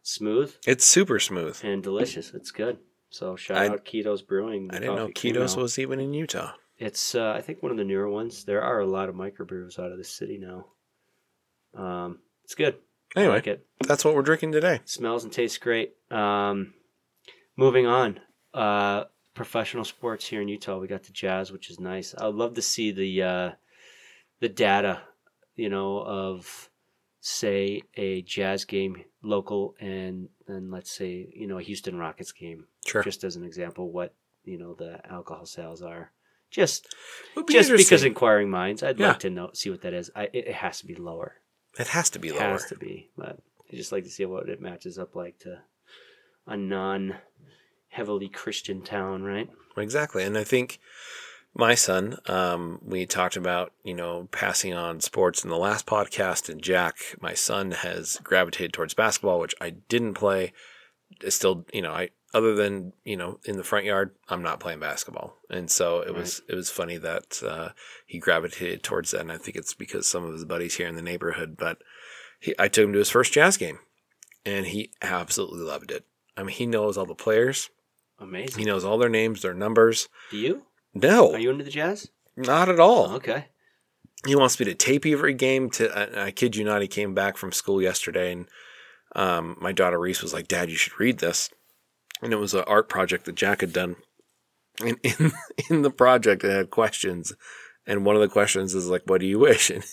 smooth 0.04 0.54
It's 0.66 0.84
super 0.84 1.18
smooth. 1.18 1.58
and 1.64 1.82
delicious. 1.82 2.32
It's 2.32 2.52
good. 2.52 2.78
So 3.10 3.34
shout 3.36 3.58
I- 3.58 3.68
out 3.68 3.84
Kiitos 3.84 4.24
Brewing. 4.26 4.70
I 4.72 4.78
didn't 4.78 4.96
know 4.96 5.08
Kiitos 5.08 5.56
was 5.56 5.78
even 5.78 5.98
in 6.00 6.12
Utah. 6.14 6.52
It's 6.78 7.14
uh, 7.14 7.32
I 7.36 7.40
think 7.40 7.62
one 7.62 7.70
of 7.72 7.78
the 7.78 7.84
newer 7.84 8.08
ones. 8.08 8.44
There 8.44 8.62
are 8.62 8.80
a 8.80 8.86
lot 8.86 9.08
of 9.08 9.14
microbrews 9.14 9.78
out 9.78 9.92
of 9.92 9.98
the 9.98 10.04
city 10.04 10.38
now. 10.38 10.66
Um, 11.80 12.18
it's 12.44 12.54
good. 12.54 12.76
I 13.16 13.20
Anyway, 13.20 13.34
like 13.36 13.46
it. 13.46 13.66
that's 13.86 14.04
what 14.04 14.14
we're 14.14 14.22
drinking 14.22 14.52
today. 14.52 14.80
Smells 14.84 15.22
and 15.24 15.32
tastes 15.32 15.58
great. 15.58 15.94
Um, 16.10 16.74
moving 17.56 17.86
on. 17.86 18.18
Uh, 18.52 19.04
professional 19.34 19.84
sports 19.84 20.26
here 20.26 20.40
in 20.42 20.48
Utah. 20.48 20.78
We 20.78 20.88
got 20.88 21.04
the 21.04 21.12
Jazz, 21.12 21.52
which 21.52 21.70
is 21.70 21.78
nice. 21.78 22.12
I'd 22.18 22.34
love 22.34 22.54
to 22.54 22.62
see 22.62 22.90
the 22.90 23.22
uh, 23.22 23.50
the 24.40 24.48
data, 24.48 25.02
you 25.54 25.68
know, 25.70 25.98
of 25.98 26.68
say 27.26 27.80
a 27.96 28.20
Jazz 28.20 28.66
game 28.66 29.02
local 29.22 29.74
and 29.80 30.28
then 30.46 30.70
let's 30.70 30.90
say 30.94 31.26
you 31.34 31.46
know 31.46 31.56
a 31.58 31.62
Houston 31.62 31.96
Rockets 31.96 32.32
game. 32.32 32.66
Sure. 32.84 33.02
Just 33.02 33.24
as 33.24 33.36
an 33.36 33.44
example, 33.44 33.90
what 33.90 34.14
you 34.44 34.58
know 34.58 34.74
the 34.74 35.00
alcohol 35.10 35.46
sales 35.46 35.80
are. 35.80 36.12
Just 36.50 36.94
be 37.46 37.54
just 37.54 37.72
because 37.74 38.04
inquiring 38.04 38.50
minds, 38.50 38.82
I'd 38.82 39.00
Yeah. 39.00 39.08
like 39.08 39.20
to 39.20 39.30
know 39.30 39.50
see 39.54 39.70
what 39.70 39.80
that 39.80 39.94
is. 39.94 40.10
I, 40.14 40.24
it, 40.24 40.48
it 40.48 40.54
has 40.56 40.80
to 40.80 40.86
be 40.86 40.94
lower. 40.94 41.36
it 41.78 41.88
has 41.88 42.10
to 42.10 42.18
be 42.18 42.28
It 42.28 42.34
lower. 42.34 42.50
has 42.50 42.66
to 42.66 42.76
be, 42.76 43.08
but 43.16 43.38
I 43.72 43.76
just 43.76 43.90
like 43.90 44.04
to 44.04 44.10
see 44.10 44.26
what 44.26 44.48
it 44.50 44.60
matches 44.60 44.98
up 44.98 45.16
like 45.16 45.38
to 45.40 45.60
a 46.46 46.56
non 46.58 47.14
heavily 47.88 48.28
Christian 48.28 48.82
town, 48.82 49.22
right? 49.22 49.48
Exactly. 49.78 50.22
And 50.24 50.36
I 50.36 50.44
think 50.44 50.78
my 51.54 51.74
son, 51.74 52.18
um, 52.26 52.80
we 52.84 53.06
talked 53.06 53.36
about, 53.36 53.72
you 53.84 53.94
know, 53.94 54.28
passing 54.32 54.74
on 54.74 55.00
sports 55.00 55.44
in 55.44 55.50
the 55.50 55.56
last 55.56 55.86
podcast, 55.86 56.48
and 56.48 56.60
Jack, 56.62 57.16
my 57.20 57.34
son, 57.34 57.70
has 57.72 58.18
gravitated 58.24 58.72
towards 58.72 58.94
basketball, 58.94 59.38
which 59.38 59.54
I 59.60 59.70
didn't 59.70 60.14
play. 60.14 60.52
It's 61.20 61.36
still, 61.36 61.64
you 61.72 61.82
know, 61.82 61.92
I 61.92 62.10
other 62.34 62.54
than 62.54 62.92
you 63.04 63.16
know 63.16 63.38
in 63.44 63.56
the 63.56 63.62
front 63.62 63.86
yard, 63.86 64.10
I'm 64.28 64.42
not 64.42 64.58
playing 64.58 64.80
basketball, 64.80 65.38
and 65.48 65.70
so 65.70 66.00
it 66.00 66.12
was 66.12 66.42
it 66.48 66.54
was 66.54 66.68
funny 66.68 66.98
that 66.98 67.40
uh, 67.46 67.68
he 68.06 68.18
gravitated 68.18 68.82
towards 68.82 69.12
that, 69.12 69.20
and 69.20 69.32
I 69.32 69.38
think 69.38 69.56
it's 69.56 69.74
because 69.74 70.08
some 70.08 70.24
of 70.24 70.32
his 70.32 70.44
buddies 70.44 70.74
here 70.74 70.88
in 70.88 70.96
the 70.96 71.02
neighborhood. 71.02 71.56
But 71.56 71.78
he, 72.40 72.54
I 72.58 72.66
took 72.66 72.84
him 72.84 72.92
to 72.92 72.98
his 72.98 73.10
first 73.10 73.32
jazz 73.32 73.56
game, 73.56 73.78
and 74.44 74.66
he 74.66 74.90
absolutely 75.00 75.60
loved 75.60 75.92
it. 75.92 76.04
I 76.36 76.42
mean, 76.42 76.56
he 76.56 76.66
knows 76.66 76.98
all 76.98 77.06
the 77.06 77.14
players. 77.14 77.70
Amazing. 78.18 78.58
He 78.58 78.64
knows 78.64 78.84
all 78.84 78.98
their 78.98 79.08
names, 79.08 79.42
their 79.42 79.54
numbers. 79.54 80.08
Do 80.32 80.36
you? 80.36 80.62
No, 80.94 81.32
Are 81.32 81.38
you 81.38 81.50
into 81.50 81.64
the 81.64 81.70
jazz? 81.70 82.08
not 82.36 82.68
at 82.68 82.80
all. 82.80 83.08
Oh, 83.10 83.16
okay. 83.16 83.46
He 84.26 84.34
wants 84.36 84.58
me 84.58 84.64
to 84.66 84.74
tape 84.74 85.04
every 85.06 85.34
game. 85.34 85.68
To 85.70 85.90
I, 86.20 86.26
I 86.26 86.30
kid 86.30 86.56
you 86.56 86.64
not, 86.64 86.80
he 86.82 86.88
came 86.88 87.14
back 87.14 87.36
from 87.36 87.52
school 87.52 87.82
yesterday, 87.82 88.32
and 88.32 88.46
um, 89.14 89.56
my 89.60 89.72
daughter 89.72 89.98
Reese 90.00 90.22
was 90.22 90.32
like, 90.32 90.48
"Dad, 90.48 90.70
you 90.70 90.76
should 90.76 90.98
read 90.98 91.18
this." 91.18 91.50
And 92.22 92.32
it 92.32 92.36
was 92.36 92.54
an 92.54 92.64
art 92.66 92.88
project 92.88 93.26
that 93.26 93.34
Jack 93.34 93.60
had 93.60 93.72
done. 93.72 93.96
And 94.82 94.98
in 95.02 95.32
in 95.70 95.82
the 95.82 95.90
project, 95.90 96.42
it 96.42 96.50
had 96.50 96.70
questions, 96.70 97.34
and 97.86 98.04
one 98.06 98.16
of 98.16 98.22
the 98.22 98.28
questions 98.28 98.74
is 98.74 98.88
like, 98.88 99.02
"What 99.06 99.20
do 99.20 99.26
you 99.26 99.38
wish?" 99.38 99.70
And 99.70 99.84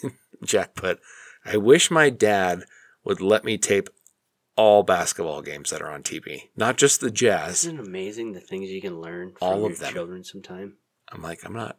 Jack 0.45 0.75
put, 0.75 0.99
"I 1.45 1.57
wish 1.57 1.91
my 1.91 2.09
dad 2.09 2.63
would 3.03 3.21
let 3.21 3.43
me 3.43 3.57
tape." 3.57 3.89
All 4.57 4.83
basketball 4.83 5.41
games 5.41 5.69
that 5.71 5.81
are 5.81 5.89
on 5.89 6.03
TV, 6.03 6.49
not 6.57 6.77
just 6.77 6.99
the 6.99 7.09
Jazz. 7.09 7.63
Isn't 7.63 7.79
it 7.79 7.87
amazing 7.87 8.33
the 8.33 8.41
things 8.41 8.69
you 8.69 8.81
can 8.81 8.99
learn 8.99 9.29
from 9.31 9.47
All 9.47 9.59
your 9.61 9.71
of 9.71 9.79
them. 9.79 9.93
children 9.93 10.23
sometime? 10.25 10.75
I'm 11.11 11.21
like, 11.21 11.45
I'm 11.45 11.53
not. 11.53 11.77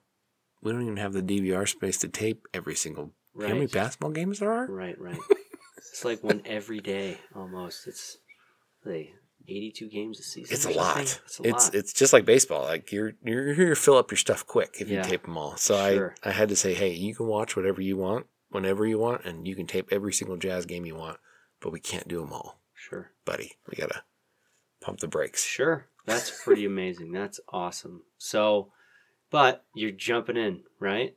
We 0.63 0.73
don't 0.73 0.83
even 0.83 0.97
have 0.99 1.13
the 1.13 1.23
DVR 1.23 1.69
space 1.69 1.99
to 1.99 2.09
tape 2.09 2.47
every 2.55 2.75
single. 2.75 3.13
Right. 3.35 3.49
How 3.49 3.55
many 3.55 3.67
basketball 3.67 4.11
games 4.11 4.39
there 4.39 4.53
are? 4.53 4.67
Right, 4.67 4.99
right. 5.01 5.19
it's 5.77 6.05
like 6.05 6.23
one 6.23 6.43
every 6.45 6.81
day 6.81 7.19
almost. 7.35 7.87
It's 7.87 8.19
like 8.85 9.11
82 9.49 9.89
games 9.89 10.21
a 10.21 10.23
season. 10.23 10.55
It's 10.55 10.67
a 10.67 10.71
lot. 10.71 11.01
It's 11.01 11.41
a 11.41 11.49
It's 11.49 11.65
lot. 11.67 11.75
it's 11.75 11.93
just 11.93 12.13
like 12.13 12.25
baseball. 12.25 12.63
Like 12.63 12.93
you're 12.93 13.13
you're 13.25 13.55
here 13.55 13.71
to 13.71 13.75
fill 13.77 13.97
up 13.97 14.11
your 14.11 14.19
stuff 14.19 14.47
quick 14.47 14.77
if 14.81 14.89
Yeah. 14.89 14.99
you 14.99 15.11
tape 15.11 15.25
them 15.25 15.37
all. 15.39 15.57
So 15.57 15.75
Sure. 15.93 16.15
I 16.23 16.29
I 16.29 16.33
had 16.33 16.49
to 16.51 16.57
say, 16.57 16.75
hey, 16.75 16.91
you 16.93 17.15
can 17.15 17.27
watch 17.27 17.57
whatever 17.57 17.81
you 17.81 17.97
want 17.97 18.27
whenever 18.51 18.87
you 18.87 18.99
want, 18.99 19.25
and 19.25 19.49
you 19.49 19.57
can 19.57 19.67
tape 19.67 19.89
every 19.91 20.13
single 20.13 20.37
Jazz 20.37 20.67
game 20.67 20.85
you 20.85 20.95
want, 20.95 21.19
but 21.61 21.73
we 21.73 21.81
can't 21.81 22.07
do 22.07 22.21
them 22.21 22.33
all, 22.35 22.61
Sure. 22.75 23.11
buddy. 23.25 23.53
We 23.67 23.77
gotta 23.81 24.05
pump 24.81 25.01
the 25.01 25.09
brakes. 25.09 25.43
Sure. 25.43 25.89
That's 26.05 26.43
pretty 26.45 26.67
amazing. 26.67 27.13
That's 27.13 27.41
awesome. 27.49 28.03
So, 28.19 28.73
but 29.33 29.65
you're 29.75 29.91
jumping 29.91 30.37
in, 30.37 30.61
right? 30.79 31.17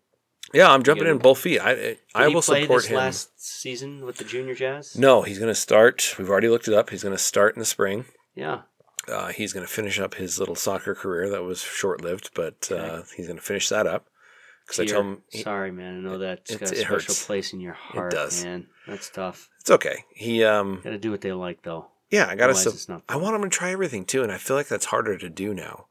Yeah, 0.54 0.72
I'm 0.72 0.84
jumping 0.84 1.08
in 1.08 1.18
both 1.18 1.40
feet. 1.40 1.60
I 1.60 1.72
I, 1.72 1.76
Did 1.76 1.98
I 2.16 2.28
he 2.30 2.34
will 2.36 2.42
play 2.42 2.62
support 2.64 2.82
this 2.84 2.90
him. 2.92 2.98
last 2.98 3.30
season 3.44 4.06
with 4.06 4.18
the 4.18 4.24
Junior 4.24 4.56
Jazz? 4.56 4.96
No, 4.98 5.22
he's 5.24 5.38
going 5.40 5.52
to 5.52 5.56
start. 5.56 6.16
We've 6.18 6.30
already 6.30 6.50
looked 6.50 6.68
it 6.68 6.74
up. 6.74 6.90
He's 6.92 7.04
going 7.04 7.16
to 7.16 7.22
start 7.22 7.56
in 7.56 7.60
the 7.60 7.66
spring. 7.66 8.06
Yeah. 8.36 8.62
Uh, 9.08 9.28
he's 9.28 9.54
going 9.54 9.66
to 9.66 9.72
finish 9.72 10.00
up 10.00 10.16
his 10.16 10.40
little 10.40 10.56
soccer 10.56 10.96
career 10.96 11.30
that 11.30 11.44
was 11.44 11.62
short 11.62 12.02
lived, 12.02 12.32
but 12.36 12.72
uh, 12.72 13.04
he's 13.16 13.28
going 13.28 13.38
to 13.38 13.44
finish 13.44 13.70
that 13.70 13.86
up. 13.88 14.08
Because 14.66 14.80
I 14.80 14.86
told 14.86 15.06
him 15.06 15.22
he- 15.30 15.42
Sorry, 15.44 15.72
man. 15.72 15.98
I 15.98 16.02
know 16.10 16.18
that's 16.18 16.50
It- 16.52 16.60
got 16.60 16.72
a 16.72 16.76
special 16.76 16.96
hurts. 16.96 17.26
place 17.26 17.54
in 17.54 17.60
your 17.60 17.74
heart, 17.74 18.14
It 18.14 18.16
does. 18.16 18.44
man. 18.44 18.68
That's 18.88 19.10
tough. 19.10 19.50
it's 19.62 19.70
okay. 19.72 20.06
He, 20.14 20.44
um, 20.44 20.82
Got 20.84 20.92
to 20.92 20.98
do 20.98 21.12
what 21.12 21.22
they 21.22 21.34
like, 21.34 21.62
though. 21.64 21.88
yeah, 22.12 22.28
I 22.30 22.36
got 22.36 22.56
to. 22.56 23.02
I 23.10 23.16
want 23.18 23.36
him 23.36 23.42
to 23.44 23.50
try 23.50 23.72
everything 23.72 24.06
too, 24.06 24.22
and 24.24 24.32
I 24.32 24.38
feel 24.38 24.56
like 24.56 24.68
that's 24.68 24.86
harder 24.86 25.18
to 25.18 25.30
do 25.30 25.54
now. 25.54 25.88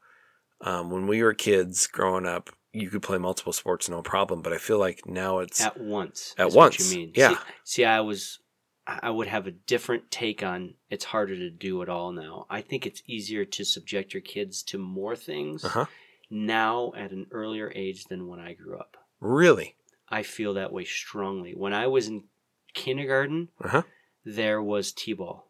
Um, 0.61 0.89
when 0.89 1.07
we 1.07 1.21
were 1.21 1.33
kids 1.33 1.87
growing 1.87 2.25
up, 2.25 2.49
you 2.71 2.89
could 2.89 3.01
play 3.01 3.17
multiple 3.17 3.53
sports 3.53 3.89
no 3.89 4.01
problem, 4.01 4.41
but 4.41 4.53
I 4.53 4.57
feel 4.57 4.79
like 4.79 5.05
now 5.05 5.39
it's 5.39 5.61
At 5.61 5.79
once. 5.79 6.35
At 6.37 6.51
once, 6.51 6.91
you 6.91 6.97
mean? 6.97 7.11
yeah. 7.15 7.29
See, 7.29 7.37
see, 7.63 7.85
I 7.85 8.01
was. 8.01 8.39
I 8.87 9.09
would 9.09 9.27
have 9.27 9.47
a 9.47 9.51
different 9.51 10.11
take 10.11 10.43
on 10.43 10.75
it's 10.91 11.05
harder 11.05 11.35
to 11.35 11.49
do 11.49 11.81
it 11.81 11.89
all 11.89 12.11
now. 12.11 12.45
I 12.51 12.61
think 12.61 12.85
it's 12.85 13.01
easier 13.07 13.43
to 13.43 13.65
subject 13.65 14.13
your 14.13 14.21
kids 14.21 14.61
to 14.63 14.77
more 14.77 15.15
things 15.15 15.65
uh-huh. 15.65 15.85
now 16.29 16.93
at 16.95 17.09
an 17.09 17.25
earlier 17.31 17.71
age 17.73 18.03
than 18.03 18.27
when 18.27 18.39
I 18.39 18.53
grew 18.53 18.77
up. 18.77 18.95
really 19.19 19.75
I 20.07 20.21
feel 20.21 20.53
that 20.53 20.71
way 20.71 20.85
strongly. 20.85 21.53
When 21.55 21.73
I 21.73 21.87
was 21.87 22.07
in 22.07 22.25
kindergarten, 22.73 23.49
uh-huh. 23.63 23.83
there 24.23 24.61
was 24.61 24.91
t-ball. 24.91 25.47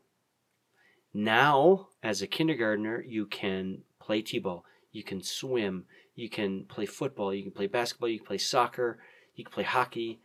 Now, 1.14 1.90
as 2.02 2.22
a 2.22 2.28
kindergartner, 2.28 3.04
you 3.06 3.26
can 3.26 3.84
play 4.00 4.22
t-ball, 4.22 4.64
you 4.96 5.04
can 5.04 5.22
swim, 5.22 5.84
you 6.16 6.30
can 6.30 6.64
play 6.64 6.86
football, 6.86 7.34
you 7.34 7.44
can 7.44 7.52
play 7.52 7.68
basketball, 7.68 8.08
you 8.08 8.20
can 8.20 8.28
play 8.28 8.38
soccer, 8.38 9.00
you 9.36 9.44
can 9.44 9.52
play 9.52 9.64
hockey. 9.64 10.22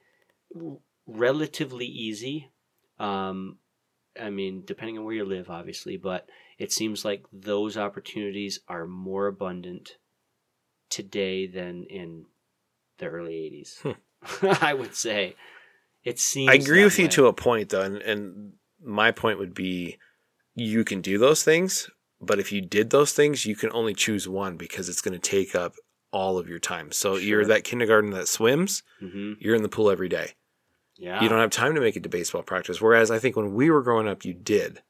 Relatively 1.06 1.86
easy. 1.86 2.50
Um, 3.00 3.58
I 4.20 4.30
mean, 4.30 4.62
depending 4.64 4.96
on 4.96 5.04
where 5.04 5.14
you 5.14 5.24
live, 5.24 5.50
obviously, 5.50 5.96
but 5.96 6.28
it 6.56 6.70
seems 6.70 7.04
like 7.04 7.24
those 7.32 7.76
opportunities 7.76 8.60
are 8.68 8.86
more 8.86 9.26
abundant 9.26 9.96
today 10.88 11.48
than 11.48 11.84
in 11.90 12.26
the 12.98 13.06
early 13.06 13.66
80s. 13.82 13.94
Hmm. 14.22 14.46
I 14.64 14.74
would 14.74 14.94
say. 14.94 15.34
It 16.04 16.20
seems 16.20 16.50
I 16.50 16.54
agree 16.54 16.84
with 16.84 16.98
you 16.98 17.08
to 17.08 17.26
a 17.26 17.32
point, 17.32 17.70
though, 17.70 17.82
and, 17.82 17.96
and 17.96 18.52
my 18.82 19.10
point 19.10 19.38
would 19.38 19.54
be, 19.54 19.98
you 20.54 20.84
can 20.84 21.00
do 21.00 21.18
those 21.18 21.42
things, 21.42 21.90
but 22.20 22.38
if 22.38 22.52
you 22.52 22.60
did 22.60 22.90
those 22.90 23.12
things, 23.12 23.46
you 23.46 23.56
can 23.56 23.70
only 23.72 23.94
choose 23.94 24.28
one 24.28 24.56
because 24.56 24.88
it's 24.88 25.00
going 25.00 25.18
to 25.18 25.30
take 25.30 25.54
up 25.54 25.74
all 26.12 26.38
of 26.38 26.48
your 26.48 26.58
time. 26.58 26.90
So 26.92 27.16
you're 27.16 27.44
that 27.46 27.64
kindergarten 27.64 28.10
that 28.10 28.28
swims, 28.28 28.82
Mhm. 29.02 29.36
you're 29.40 29.54
in 29.54 29.62
the 29.62 29.68
pool 29.68 29.90
every 29.90 30.08
day. 30.08 30.32
Yeah. 30.96 31.22
You 31.22 31.28
don't 31.28 31.38
have 31.38 31.50
time 31.50 31.74
to 31.76 31.80
make 31.80 31.96
it 31.96 32.02
to 32.02 32.08
baseball 32.08 32.42
practice. 32.42 32.80
Whereas 32.80 33.10
I 33.10 33.18
think 33.18 33.36
when 33.36 33.54
we 33.54 33.70
were 33.70 33.82
growing 33.82 34.08
up, 34.08 34.24
you 34.24 34.34
did. 34.34 34.82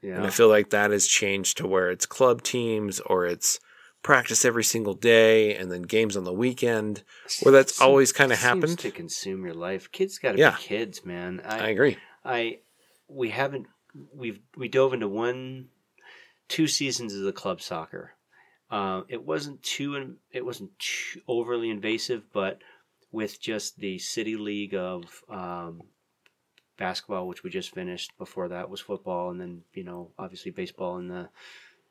Yeah. 0.00 0.16
And 0.16 0.26
I 0.26 0.30
feel 0.30 0.48
like 0.48 0.70
that 0.70 0.90
has 0.90 1.06
changed 1.06 1.58
to 1.58 1.66
where 1.68 1.90
it's 1.90 2.06
club 2.06 2.42
teams 2.42 2.98
or 3.00 3.26
it's 3.26 3.60
practice 4.02 4.44
every 4.44 4.64
single 4.64 4.94
day 4.94 5.54
and 5.54 5.70
then 5.70 5.82
games 5.82 6.16
on 6.16 6.24
the 6.24 6.32
weekend, 6.32 7.04
where 7.42 7.52
that's 7.52 7.76
Seem- 7.76 7.86
always 7.86 8.10
kind 8.12 8.32
of 8.32 8.38
seems 8.38 8.44
happened. 8.44 8.78
to 8.80 8.90
consume 8.90 9.44
your 9.44 9.54
life. 9.54 9.92
Kids 9.92 10.18
got 10.18 10.32
to 10.32 10.38
Yeah. 10.38 10.56
be 10.56 10.62
kids, 10.62 11.04
man. 11.04 11.40
I 11.44 11.66
I, 11.66 11.68
agree. 11.68 11.98
I, 12.24 12.58
we 13.06 13.28
haven't. 13.30 13.66
We've 14.12 14.40
we 14.56 14.66
dove 14.68 14.92
into 14.94 15.06
one, 15.06 15.68
two 16.52 16.66
seasons 16.66 17.14
of 17.14 17.22
the 17.22 17.32
club 17.32 17.62
soccer. 17.62 18.12
Uh, 18.70 19.02
it 19.08 19.24
wasn't 19.24 19.62
too. 19.62 20.16
It 20.30 20.44
wasn't 20.44 20.78
too 20.78 21.20
overly 21.26 21.70
invasive, 21.70 22.24
but 22.32 22.58
with 23.10 23.40
just 23.40 23.78
the 23.78 23.98
city 23.98 24.36
league 24.36 24.74
of 24.74 25.24
um, 25.30 25.82
basketball, 26.78 27.26
which 27.26 27.42
we 27.42 27.48
just 27.48 27.74
finished. 27.74 28.12
Before 28.18 28.48
that 28.48 28.68
was 28.68 28.80
football, 28.80 29.30
and 29.30 29.40
then 29.40 29.62
you 29.72 29.82
know 29.82 30.10
obviously 30.18 30.50
baseball 30.50 30.98
in 30.98 31.08
the 31.08 31.30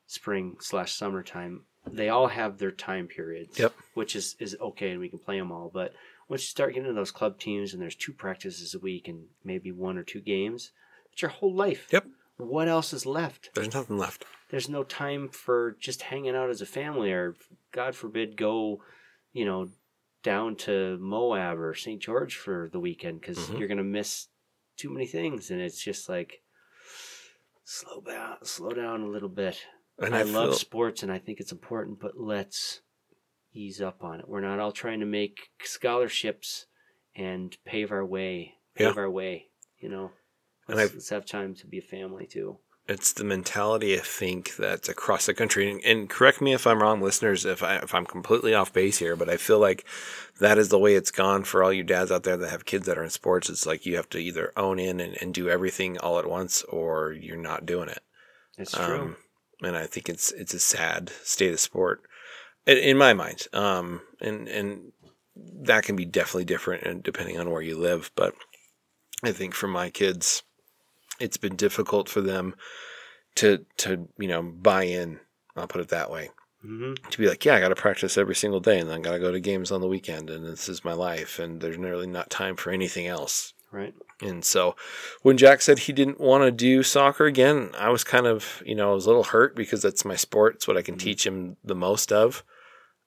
spring 0.06 0.58
slash 0.60 0.94
summertime. 0.94 1.62
They 1.92 2.10
all 2.10 2.28
have 2.28 2.60
their 2.60 2.72
time 2.72 3.08
periods. 3.08 3.58
Yep. 3.58 3.74
Which 3.96 4.16
is 4.16 4.36
is 4.40 4.56
okay, 4.62 4.92
and 4.92 5.00
we 5.00 5.10
can 5.10 5.20
play 5.20 5.40
them 5.40 5.52
all. 5.52 5.72
But 5.74 5.94
once 6.30 6.44
you 6.44 6.48
start 6.48 6.74
getting 6.74 6.88
into 6.88 7.00
those 7.00 7.12
club 7.12 7.40
teams, 7.40 7.74
and 7.74 7.82
there's 7.82 7.96
two 7.96 8.14
practices 8.14 8.76
a 8.76 8.80
week, 8.80 9.08
and 9.08 9.26
maybe 9.44 9.72
one 9.72 9.98
or 9.98 10.04
two 10.04 10.22
games, 10.22 10.72
it's 11.12 11.24
your 11.24 11.32
whole 11.32 11.54
life. 11.54 11.88
Yep. 11.92 12.06
What 12.42 12.68
else 12.68 12.92
is 12.94 13.06
left? 13.06 13.52
There's 13.54 13.74
nothing 13.74 13.98
left. 13.98 14.26
there's 14.50 14.68
no 14.70 14.84
time 14.84 15.30
for 15.30 15.78
just 15.80 16.02
hanging 16.02 16.36
out 16.36 16.50
as 16.50 16.62
a 16.62 16.66
family 16.66 17.12
or 17.12 17.36
god 17.72 17.96
forbid 17.96 18.36
go 18.36 18.84
you 19.32 19.46
know 19.46 19.70
down 20.24 20.56
to 20.58 20.98
moab 20.98 21.58
or 21.58 21.74
st 21.74 22.02
george 22.02 22.36
for 22.36 22.70
the 22.74 22.80
weekend 22.80 23.22
because 23.22 23.38
Mhm. 23.38 23.58
you're 23.60 23.68
gonna 23.70 23.84
miss 23.84 24.28
too 24.76 24.90
many 24.90 25.06
things 25.08 25.52
and 25.52 25.62
it's 25.62 25.82
just 25.82 26.10
like 26.10 26.42
slow 27.64 28.02
down 28.02 28.38
slow 28.44 28.72
down 28.72 29.02
a 29.04 29.08
little 29.08 29.30
bit 29.30 29.58
And 30.00 30.14
i, 30.16 30.20
I, 30.20 30.24
love 30.24 30.50
feel, 30.50 30.54
sports 30.58 31.02
and 31.04 31.12
i 31.12 31.18
think 31.20 31.40
it's 31.40 31.52
important 31.54 32.00
but 32.02 32.18
let's 32.20 32.82
ease 33.54 33.80
up 33.82 34.04
on 34.04 34.20
it 34.20 34.28
we're 34.28 34.42
not 34.42 34.60
all 34.60 34.72
trying 34.74 35.00
to 35.00 35.06
make 35.06 35.50
scholarships 35.64 36.66
and 37.16 37.56
pave 37.66 37.92
our 37.92 38.06
way 38.06 38.56
pave 38.76 38.96
Yeah. 38.96 39.02
our 39.02 39.10
way 39.10 39.48
you 39.80 39.88
know 39.90 40.12
And 40.68 40.78
let's, 40.78 40.90
I've- 40.92 40.98
let's 40.98 41.10
have 41.10 41.26
time 41.26 41.56
to 41.56 41.68
be 41.68 41.80
a 41.80 41.82
family 41.82 42.26
too 42.28 42.58
it's 42.88 43.14
the 43.14 43.24
mentality 43.24 43.96
I 43.96 44.02
think 44.02 44.56
that's 44.56 44.90
across 44.90 45.26
the 45.26 45.34
country. 45.34 45.70
And, 45.72 45.84
and 45.86 46.10
correct 46.10 46.42
me 46.42 46.54
if 46.54 46.66
I'm 46.66 46.82
wrong, 46.82 47.02
listeners, 47.02 47.46
if 47.46 47.64
I 47.64 47.76
if 47.78 47.94
I'm 47.94 48.06
completely 48.06 48.54
off 48.54 48.74
base 48.74 48.98
here, 48.98 49.16
but 49.16 49.30
I 49.30 49.38
feel 49.38 49.60
like 49.60 49.86
that 50.40 50.58
is 50.58 50.70
the 50.70 50.80
way 50.80 50.96
it's 50.96 51.12
gone 51.12 51.44
for 51.44 51.64
all 51.64 51.72
you 51.72 51.84
dads 51.84 52.12
out 52.12 52.24
there 52.24 52.38
that 52.38 52.50
have 52.50 52.66
kids 52.66 52.86
that 52.88 52.98
are 52.98 53.04
in 53.04 53.10
sports. 53.10 53.50
It's 53.50 53.66
like 53.66 53.86
you 53.86 53.96
have 53.96 54.10
to 54.10 54.18
either 54.18 54.52
own 54.58 54.80
in 54.80 55.00
and, 55.00 55.16
and 55.22 55.34
do 55.34 55.48
everything 55.50 55.98
all 56.00 56.20
at 56.20 56.28
once, 56.30 56.64
or 56.64 57.14
you're 57.14 57.38
not 57.38 57.66
doing 57.66 57.88
it. 57.88 58.02
it's 58.58 58.72
true 58.72 59.00
Um, 59.02 59.16
and 59.64 59.78
I 59.78 59.86
think 59.86 60.10
it's 60.10 60.32
it's 60.32 60.54
a 60.54 60.60
sad 60.60 61.12
state 61.24 61.54
of 61.54 61.60
sport, 61.60 62.02
in, 62.66 62.78
in 62.78 62.98
my 62.98 63.14
mind. 63.14 63.48
Um, 63.54 64.02
and 64.20 64.48
and 64.48 64.92
that 65.36 65.84
can 65.84 65.96
be 65.96 66.06
definitely 66.06 66.46
different, 66.46 67.04
depending 67.04 67.40
on 67.40 67.52
where 67.52 67.62
you 67.62 67.78
live. 67.78 68.12
But 68.16 68.34
I 69.24 69.32
think 69.32 69.54
for 69.54 69.68
my 69.68 69.90
kids, 69.92 70.44
it's 71.22 71.38
been 71.38 71.56
difficult 71.56 72.10
for 72.10 72.22
them 72.22 72.56
to 73.36 73.66
to 73.78 74.10
you 74.18 74.28
know 74.28 74.42
buy 74.42 74.84
in. 74.84 75.20
I'll 75.56 75.68
put 75.68 75.82
it 75.82 75.90
that 75.90 76.10
way. 76.12 76.30
hmm 76.62 76.94
To 77.10 77.18
be 77.18 77.28
like, 77.28 77.44
yeah, 77.46 77.56
I 77.56 77.60
got 77.60 77.70
to 77.70 77.76
practice 77.76 78.18
every 78.18 78.36
single 78.36 78.60
day, 78.60 78.80
and 78.80 78.90
then 78.90 79.00
I 79.00 79.02
got 79.02 79.12
to 79.14 79.20
go 79.20 79.32
to 79.32 79.40
games 79.40 79.72
on 79.72 79.82
the 79.82 79.88
weekend, 79.88 80.30
and 80.30 80.46
this 80.46 80.70
is 80.70 80.86
my 80.86 80.94
life, 80.94 81.40
and 81.40 81.60
there's 81.62 81.78
really 81.78 82.08
not 82.08 82.30
time 82.30 82.56
for 82.56 82.72
anything 82.72 83.08
else. 83.08 83.54
right 83.72 83.94
And 84.22 84.44
so 84.46 84.76
when 85.22 85.38
Jack 85.38 85.62
said 85.62 85.80
he 85.80 85.94
didn't 85.94 86.20
want 86.20 86.44
to 86.44 86.52
do 86.52 86.84
soccer 86.84 87.26
again, 87.26 87.72
I 87.78 87.90
was 87.90 88.04
kind 88.04 88.28
of, 88.28 88.62
you 88.66 88.76
know, 88.76 88.92
I 88.92 88.94
was 88.94 89.06
a 89.06 89.10
little 89.10 89.24
hurt 89.26 89.56
because 89.56 89.82
that's 89.82 90.06
my 90.06 90.16
sport. 90.16 90.56
It's 90.56 90.68
what 90.68 90.78
I 90.78 90.82
can 90.82 90.96
Mhm. 90.96 91.00
teach 91.00 91.26
him 91.26 91.58
the 91.64 91.76
most 91.76 92.12
of. 92.12 92.44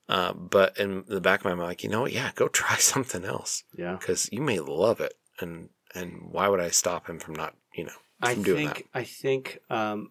Uh, 0.08 0.32
but 0.34 0.76
in 0.78 1.04
the 1.06 1.20
back 1.20 1.40
of 1.40 1.44
my 1.46 1.54
mind, 1.54 1.68
like, 1.68 1.82
you 1.84 1.88
know 1.88 2.02
what? 2.02 2.12
Yeah, 2.12 2.30
go 2.34 2.48
try 2.62 2.76
something 2.76 3.24
else 3.24 3.64
yeah 3.78 3.96
because 3.98 4.28
you 4.32 4.42
may 4.42 4.58
love 4.60 5.00
it. 5.00 5.14
And, 5.40 5.70
and 5.94 6.28
why 6.30 6.48
would 6.48 6.60
I 6.60 6.70
stop 6.70 7.06
him 7.08 7.18
from 7.18 7.34
not, 7.34 7.54
you 7.74 7.84
know, 7.84 7.98
I 8.24 8.34
think 8.34 8.88
I 8.94 9.04
think 9.04 9.58
um, 9.70 10.10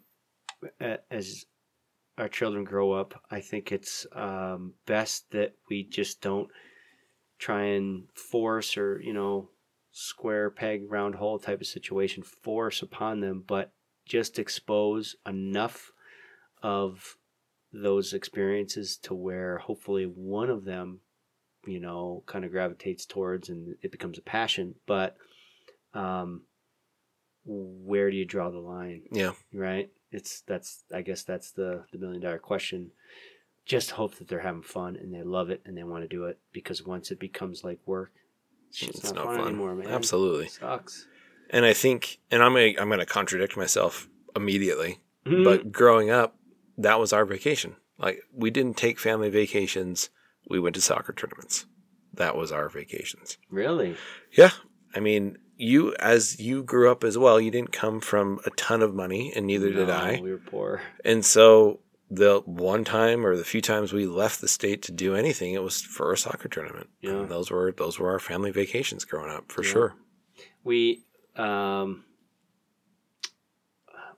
as 1.09 1.45
our 2.17 2.29
children 2.29 2.63
grow 2.63 2.91
up, 2.91 3.21
I 3.31 3.39
think 3.39 3.71
it's 3.71 4.05
um, 4.13 4.73
best 4.85 5.31
that 5.31 5.53
we 5.69 5.83
just 5.83 6.21
don't 6.21 6.49
try 7.39 7.63
and 7.63 8.05
force 8.15 8.77
or 8.77 9.01
you 9.01 9.13
know 9.13 9.49
square 9.91 10.49
peg 10.49 10.83
round 10.89 11.15
hole 11.15 11.39
type 11.39 11.61
of 11.61 11.67
situation 11.67 12.23
force 12.23 12.81
upon 12.81 13.19
them, 13.19 13.43
but 13.45 13.73
just 14.05 14.39
expose 14.39 15.15
enough 15.25 15.91
of 16.61 17.17
those 17.71 18.13
experiences 18.13 18.97
to 18.97 19.13
where 19.13 19.57
hopefully 19.57 20.05
one 20.05 20.49
of 20.49 20.63
them 20.63 20.99
you 21.65 21.79
know 21.79 22.23
kind 22.27 22.45
of 22.45 22.51
gravitates 22.51 23.05
towards 23.05 23.49
and 23.49 23.75
it 23.81 23.91
becomes 23.91 24.17
a 24.17 24.21
passion 24.21 24.75
but 24.85 25.15
um 25.93 26.43
where 27.45 28.09
do 28.09 28.17
you 28.17 28.25
draw 28.25 28.49
the 28.49 28.59
line. 28.59 29.03
Yeah. 29.11 29.33
right 29.53 29.89
it's 30.11 30.41
that's 30.41 30.83
i 30.93 31.01
guess 31.01 31.23
that's 31.23 31.51
the 31.51 31.83
the 31.91 31.97
million 31.97 32.21
dollar 32.21 32.37
question 32.37 32.91
just 33.65 33.91
hope 33.91 34.15
that 34.15 34.27
they're 34.27 34.41
having 34.41 34.61
fun 34.61 34.95
and 34.95 35.13
they 35.13 35.23
love 35.23 35.49
it 35.49 35.61
and 35.65 35.75
they 35.77 35.83
want 35.83 36.03
to 36.03 36.07
do 36.07 36.25
it 36.25 36.37
because 36.51 36.85
once 36.85 37.09
it 37.11 37.19
becomes 37.19 37.63
like 37.63 37.79
work 37.85 38.11
it's 38.69 38.83
It's 38.83 39.03
not, 39.05 39.15
not 39.15 39.25
fun, 39.25 39.37
fun. 39.37 39.47
anymore 39.47 39.75
man 39.75 39.87
Absolutely. 39.87 40.45
it 40.45 40.51
sucks 40.51 41.07
And 41.49 41.65
I 41.65 41.73
think, 41.73 42.19
and 42.31 42.41
I'm 42.43 42.53
going 42.53 42.73
to, 42.75 42.81
I'm 42.81 42.87
going 42.89 42.99
to 42.99 43.05
contradict 43.05 43.55
myself 43.57 44.07
immediately, 44.35 44.99
Mhm. 45.25 45.43
but 45.43 45.71
growing 45.71 46.09
up, 46.09 46.35
that 46.77 46.99
was 46.99 47.13
our 47.13 47.25
vacation. 47.25 47.75
Like 47.99 48.23
we 48.33 48.49
didn't 48.49 48.77
take 48.77 48.99
family 48.99 49.29
vacations. 49.29 50.09
We 50.49 50.59
went 50.59 50.73
to 50.75 50.81
soccer 50.81 51.13
tournaments. 51.13 51.65
That 52.13 52.35
was 52.35 52.51
our 52.51 52.69
vacations. 52.69 53.37
really 53.49 53.95
Yeah. 54.31 54.51
I 54.95 54.99
mean, 54.99 55.37
you, 55.55 55.93
as 55.99 56.39
you 56.39 56.63
grew 56.63 56.91
up 56.91 57.03
as 57.03 57.17
well, 57.17 57.39
you 57.39 57.51
didn't 57.51 57.71
come 57.71 57.99
from 58.01 58.39
a 58.45 58.49
ton 58.51 58.81
of 58.81 58.93
money, 58.95 59.31
and 59.35 59.45
neither 59.47 59.71
did 59.71 59.89
I. 59.89 60.19
we 60.21 60.31
were 60.31 60.37
poor 60.37 60.81
And 61.05 61.25
so 61.25 61.79
the 62.09 62.41
one 62.45 62.83
time 62.83 63.25
or 63.25 63.35
the 63.35 63.43
few 63.43 63.61
times 63.61 63.91
we 63.93 64.05
left 64.05 64.41
the 64.41 64.47
state 64.47 64.81
to 64.83 64.91
do 64.91 65.15
anything, 65.15 65.53
it 65.53 65.63
was 65.63 65.81
for 65.81 66.11
a 66.13 66.17
soccer 66.17 66.47
tournament. 66.47 66.89
Yeah. 67.01 67.11
And 67.11 67.29
those 67.29 67.49
were 67.51 67.71
those 67.71 67.97
were 67.99 68.11
our 68.11 68.19
family 68.19 68.51
vacations 68.51 69.03
growing 69.05 69.31
up 69.31 69.51
for 69.51 69.63
Yeah. 69.63 69.71
sure. 69.71 69.95
we 70.63 71.03
um 71.35 72.03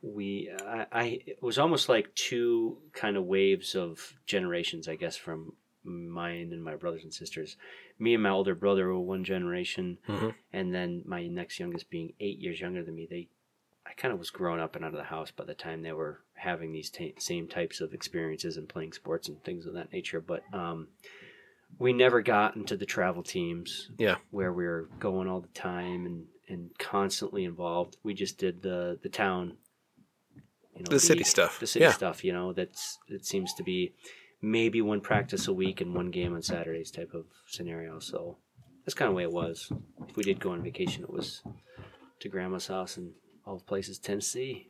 we 0.02 0.52
I, 0.66 0.86
I 0.92 1.04
it 1.26 1.42
was 1.42 1.58
almost 1.58 1.90
like 1.90 2.14
two 2.16 2.78
kind 2.94 3.18
of 3.18 3.24
waves 3.24 3.74
of 3.76 4.14
generations 4.28 4.88
i 4.88 4.96
guess 4.96 5.16
from 5.16 5.54
mine 5.86 6.52
and 6.52 6.64
my 6.64 6.76
brothers 6.76 7.04
and 7.04 7.14
sisters 7.14 7.58
me 8.00 8.14
and 8.14 8.24
my 8.24 8.30
older 8.30 8.56
brother 8.56 8.88
were 8.88 9.00
one 9.00 9.24
generation 9.24 9.98
Mhm. 10.08 10.34
and 10.52 10.74
then 10.74 11.04
my 11.06 11.28
next 11.28 11.60
youngest 11.60 11.90
being 11.90 12.14
eight 12.20 12.40
years 12.40 12.60
younger 12.60 12.84
than 12.84 12.96
me 12.96 13.06
they 13.10 13.28
i 13.86 13.94
kind 13.94 14.12
of 14.14 14.20
was 14.20 14.30
grown 14.32 14.60
up 14.60 14.76
and 14.76 14.84
out 14.84 14.92
of 14.94 14.98
the 14.98 15.04
house 15.06 15.32
by 15.32 15.44
the 15.46 15.54
time 15.54 15.82
they 15.82 15.92
were 15.94 16.22
having 16.34 16.72
these 16.72 16.90
ta 16.90 17.06
same 17.18 17.48
types 17.48 17.80
of 17.82 17.94
experiences 17.94 18.58
and 18.58 18.68
playing 18.68 18.92
sports 18.94 19.28
and 19.30 19.44
things 19.44 19.66
of 19.66 19.74
that 19.74 19.92
nature 19.94 20.20
but 20.20 20.44
um 20.54 20.88
we 21.78 21.92
never 21.92 22.22
got 22.22 22.56
into 22.56 22.78
the 22.78 22.86
travel 22.86 23.22
teams 23.24 23.90
Yeah. 23.98 24.18
where 24.32 24.54
we 24.54 24.66
were 24.66 24.88
going 25.00 25.28
all 25.28 25.42
the 25.42 25.48
time 25.50 26.06
and 26.06 26.28
and 26.48 26.78
constantly 26.78 27.44
involved. 27.44 27.98
We 28.04 28.14
just 28.14 28.38
did 28.38 28.62
the 28.62 29.00
the 29.02 29.10
town, 29.10 29.58
you 30.76 30.84
know, 30.84 30.90
The 30.90 31.00
city 31.00 31.24
stuff. 31.24 31.60
the 31.60 31.68
city 31.68 31.84
Yeah. 31.86 31.92
stuff. 31.92 32.24
You 32.24 32.34
know, 32.34 32.54
that's 32.54 33.00
it 33.08 33.26
seems 33.26 33.54
to 33.56 33.64
be 33.64 33.94
maybe 34.46 34.82
one 34.82 35.02
practice 35.02 35.48
a 35.48 35.54
week 35.54 35.82
and 35.82 35.94
one 35.94 36.12
game 36.12 36.34
on 36.36 36.42
Saturdays 36.42 36.92
type 36.92 37.14
of 37.14 37.26
scenario. 37.48 38.00
So 38.00 38.38
that's 38.86 38.94
kind 38.94 39.08
of 39.08 39.14
the 39.14 39.18
way 39.18 39.24
it 39.24 39.32
was. 39.32 39.72
If 40.08 40.16
we 40.16 40.24
did 40.24 40.40
go 40.40 40.52
on 40.52 40.62
vacation, 40.62 41.04
it 41.04 41.10
was 41.10 41.42
to 42.20 42.30
grandma's 42.30 42.68
house 42.68 42.96
and 42.98 43.14
all 43.46 43.58
the 43.58 43.64
places 43.64 43.98
Tennessee. 43.98 44.70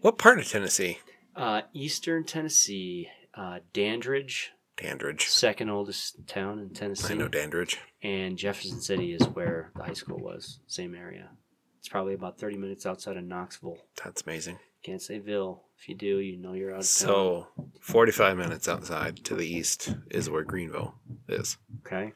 What 0.00 0.18
part 0.18 0.40
of 0.40 0.48
Tennessee? 0.48 0.98
Uh, 1.36 1.62
Eastern 1.72 2.24
Tennessee, 2.24 3.08
uh, 3.34 3.60
Dandridge, 3.72 4.50
Dandridge. 4.76 5.28
second 5.28 5.70
oldest 5.70 6.26
town 6.26 6.58
in 6.58 6.70
Tennessee. 6.70 7.14
I 7.14 7.16
know 7.16 7.28
Dandridge. 7.28 7.78
and 8.02 8.36
Jefferson 8.36 8.80
City 8.80 9.14
is 9.14 9.26
where 9.28 9.70
the 9.76 9.84
high 9.84 9.92
school 9.92 10.18
was. 10.18 10.58
Same 10.66 10.94
area. 10.94 11.30
It's 11.78 11.88
probably 11.88 12.14
about 12.14 12.38
30 12.38 12.56
minutes 12.58 12.84
outside 12.84 13.16
of 13.16 13.24
Knoxville. 13.24 13.78
That's 14.04 14.22
amazing. 14.22 14.58
Can't 14.82 15.00
say 15.02 15.18
Ville. 15.18 15.62
If 15.82 15.88
you 15.88 15.96
do, 15.96 16.20
you 16.20 16.36
know 16.36 16.52
you're 16.52 16.70
out 16.70 16.82
of 16.82 16.82
town. 16.82 16.84
So, 16.84 17.48
45 17.80 18.36
minutes 18.36 18.68
outside 18.68 19.16
to 19.24 19.34
the 19.34 19.44
east 19.48 19.92
is 20.12 20.30
where 20.30 20.44
Greenville 20.44 20.94
is. 21.26 21.56
Okay. 21.84 22.12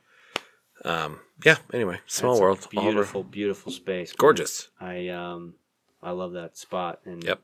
Um, 0.84 1.18
yeah, 1.44 1.56
anyway, 1.72 1.98
small 2.06 2.34
That's 2.34 2.40
world. 2.42 2.68
Beautiful, 2.70 3.24
beautiful 3.24 3.72
space. 3.72 4.12
Gorgeous. 4.12 4.68
I 4.80 5.08
um 5.08 5.54
I 6.00 6.12
love 6.12 6.34
that 6.34 6.56
spot 6.56 7.00
and 7.06 7.24
Yep. 7.24 7.42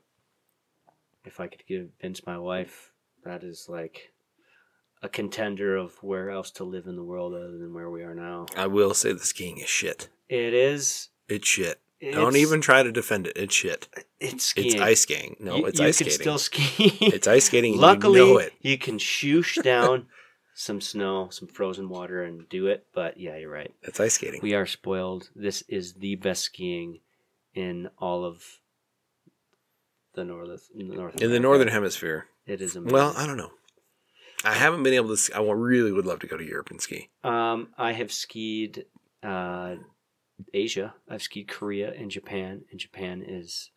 if 1.25 1.41
I 1.41 1.47
could 1.47 1.67
convince 1.67 2.25
my 2.25 2.37
wife 2.37 2.91
that 3.25 3.43
is 3.43 3.65
like 3.67 4.13
a 5.01 5.09
contender 5.09 5.75
of 5.75 6.01
where 6.01 6.29
else 6.29 6.51
to 6.51 6.63
live 6.63 6.87
in 6.87 6.95
the 6.95 7.03
world 7.03 7.33
other 7.33 7.57
than 7.57 7.73
where 7.73 7.89
we 7.89 8.01
are 8.01 8.15
now. 8.15 8.45
I 8.55 8.67
will 8.67 8.93
say 8.93 9.11
the 9.11 9.19
skiing 9.19 9.57
is 9.57 9.67
shit. 9.67 10.07
It 10.29 10.53
is 10.53 11.09
It's 11.27 11.49
shit. 11.49 11.81
Don't 12.11 12.35
even 12.35 12.59
try 12.61 12.83
to 12.83 12.91
defend 12.91 13.27
it. 13.27 13.37
It's 13.37 13.55
shit. 13.55 13.87
it's 14.19 14.45
skiing. 14.45 14.73
It's 14.73 14.81
ice 14.81 15.01
skating. 15.01 15.37
No, 15.39 15.55
You- 15.57 15.65
it's 15.67 15.79
you 15.79 15.85
ice 15.87 15.97
can 15.97 16.09
skating. 16.09 16.21
still 16.21 16.37
ski. 16.37 16.97
It's 17.01 17.27
ice 17.27 17.45
skating. 17.45 17.77
Luckily, 17.77 18.19
you 18.19 18.25
know 18.25 18.37
it. 18.39 18.53
you 18.61 18.77
can 18.77 18.97
shoosh 18.97 19.61
down 19.63 20.07
some 20.55 20.81
snow, 20.81 21.29
some 21.31 21.47
frozen 21.47 21.89
water, 21.89 22.23
and 22.23 22.47
do 22.49 22.67
it. 22.67 22.85
But 22.93 23.19
yeah, 23.19 23.37
you're 23.37 23.49
right. 23.51 23.71
It's 23.83 23.99
ice 23.99 24.13
skating. 24.15 24.39
We 24.43 24.53
are 24.53 24.65
spoiled. 24.65 25.29
This 25.35 25.63
is 25.67 25.93
the 25.93 26.15
best 26.15 26.43
skiing 26.43 26.99
in 27.55 27.89
all 27.97 28.25
of 28.25 28.43
the 30.15 30.23
north. 30.23 30.69
North 30.75 31.21
in 31.21 31.31
the 31.31 31.39
northern 31.39 31.67
hemisphere. 31.69 32.25
It 32.45 32.61
is 32.61 32.75
amazing. 32.75 32.93
Well, 32.93 33.13
I 33.17 33.25
don't 33.25 33.37
know. 33.37 33.51
I 34.45 34.53
haven't 34.53 34.83
been 34.83 34.93
able 34.93 35.09
to. 35.09 35.17
ski- 35.17 35.33
I 35.33 35.41
really 35.41 35.91
would 35.93 36.05
love 36.05 36.19
to 36.19 36.27
go 36.27 36.35
to 36.37 36.43
Europe 36.43 36.69
and 36.69 36.81
ski. 36.81 37.09
um, 37.23 37.69
I 37.77 37.93
have 37.93 38.11
skied 38.11 38.85
uh, 39.23 39.75
Asia. 40.53 40.93
I've 41.09 41.21
skied 41.23 41.47
Korea 41.47 41.91
and 41.93 42.11
Japan, 42.11 42.63
and 42.71 42.79
Japan 42.79 43.23
is 43.25 43.71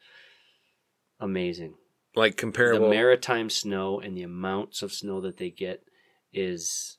amazing. 1.21 1.75
Like 2.15 2.37
comparable. 2.37 2.89
The 2.89 2.95
maritime 2.95 3.51
snow 3.51 4.01
and 4.01 4.17
the 4.17 4.23
amounts 4.23 4.83
of 4.83 4.93
snow 4.93 5.21
that 5.23 5.37
they 5.37 5.51
get 5.51 5.83
is, 6.33 6.99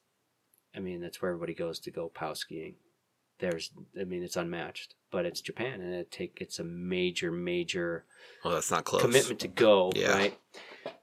I 0.76 0.80
mean, 0.80 1.02
that's 1.02 1.22
where 1.22 1.32
everybody 1.32 1.54
goes 1.54 1.80
to 1.82 1.92
go 1.92 2.10
pow 2.10 2.34
skiing. 2.34 2.76
There's, 3.40 3.72
I 4.00 4.04
mean, 4.04 4.24
it's 4.24 4.36
unmatched, 4.36 4.96
but 5.12 5.26
it's 5.26 5.42
Japan, 5.42 5.80
and 5.82 5.94
it 5.94 6.12
take 6.12 6.38
it's 6.42 6.60
a 6.60 6.64
major, 6.64 7.32
major 7.32 8.06
well, 8.44 8.54
that's 8.56 8.72
not 8.72 8.84
close. 8.84 9.02
commitment 9.02 9.40
to 9.42 9.48
go, 9.48 9.92
Yeah. 9.96 10.12
right? 10.14 10.40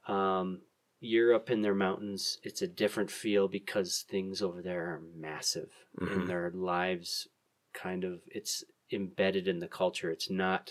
Um, 0.08 0.62
Europe 1.00 1.50
in 1.50 1.62
their 1.62 1.74
mountains, 1.74 2.38
it's 2.42 2.62
a 2.62 2.66
different 2.66 3.10
feel 3.10 3.46
because 3.46 4.04
things 4.08 4.42
over 4.42 4.62
there 4.62 4.84
are 4.86 5.02
massive 5.14 5.70
Mhm. 6.00 6.12
and 6.12 6.28
their 6.28 6.50
lives 6.52 7.28
kind 7.74 8.04
of 8.04 8.20
it's 8.28 8.64
embedded 8.92 9.48
in 9.48 9.58
the 9.60 9.68
culture. 9.68 10.10
It's 10.10 10.30
not 10.30 10.70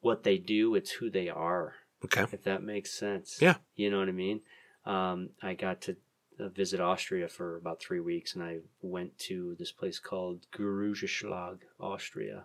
what 0.00 0.22
they 0.24 0.38
do, 0.38 0.74
it's 0.74 0.90
who 0.90 1.10
they 1.10 1.28
are, 1.28 1.74
Okay. 2.04 2.22
if 2.32 2.42
that 2.44 2.62
makes 2.62 2.92
sense. 2.92 3.38
Yeah. 3.40 3.56
You 3.74 3.90
know 3.90 3.98
what 3.98 4.08
I 4.08 4.12
mean? 4.12 4.40
Um, 4.84 5.30
I 5.42 5.54
got 5.54 5.80
to 5.82 5.96
uh, 6.38 6.48
visit 6.48 6.80
Austria 6.80 7.28
for 7.28 7.56
about 7.56 7.80
three 7.80 8.00
weeks 8.00 8.34
and 8.34 8.44
I 8.44 8.58
went 8.82 9.18
to 9.20 9.56
this 9.58 9.72
place 9.72 9.98
called 9.98 10.46
Mürzzuschlag, 10.52 11.58
Austria. 11.80 12.44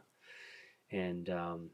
And 0.91 1.29
um, 1.29 1.69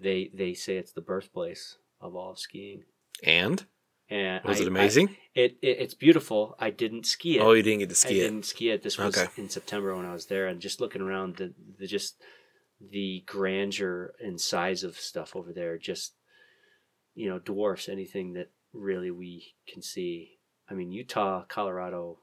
they 0.00 0.30
they 0.34 0.54
say 0.54 0.76
it's 0.76 0.92
the 0.92 1.00
birthplace 1.00 1.78
of 2.00 2.14
all 2.14 2.32
of 2.32 2.38
skiing. 2.38 2.84
And 3.22 3.64
And 4.10 4.44
was 4.44 4.58
I- 4.60 4.62
it 4.62 4.68
amazing? 4.68 5.08
I- 5.08 5.18
it, 5.36 5.56
it 5.62 5.78
it's 5.80 5.94
beautiful. 5.94 6.54
I 6.60 6.70
didn't 6.70 7.06
ski 7.06 7.38
it. 7.38 7.40
oh, 7.40 7.52
you 7.52 7.62
didn't 7.62 7.80
get 7.80 7.88
to 7.88 7.94
I 7.94 7.96
ski 7.96 8.20
it. 8.20 8.24
I 8.24 8.26
didn't 8.28 8.44
ski 8.44 8.70
it. 8.70 8.82
This 8.82 8.98
was 8.98 9.16
Okay. 9.18 9.28
in 9.40 9.48
September 9.48 9.96
when 9.96 10.06
I 10.06 10.12
was 10.12 10.26
there, 10.26 10.46
and 10.46 10.60
just 10.60 10.80
looking 10.80 11.02
around, 11.02 11.36
the 11.36 11.52
the 11.78 11.86
just 11.88 12.22
the 12.80 13.22
grandeur 13.26 14.14
and 14.20 14.40
size 14.40 14.84
of 14.84 14.96
stuff 14.98 15.34
over 15.34 15.52
there 15.52 15.78
just 15.78 16.12
you 17.14 17.28
know 17.28 17.38
dwarfs 17.38 17.88
anything 17.88 18.34
that 18.34 18.50
really 18.72 19.10
we 19.10 19.54
can 19.66 19.82
see. 19.82 20.38
I 20.68 20.74
mean, 20.74 20.92
Utah, 20.92 21.44
Colorado, 21.48 22.18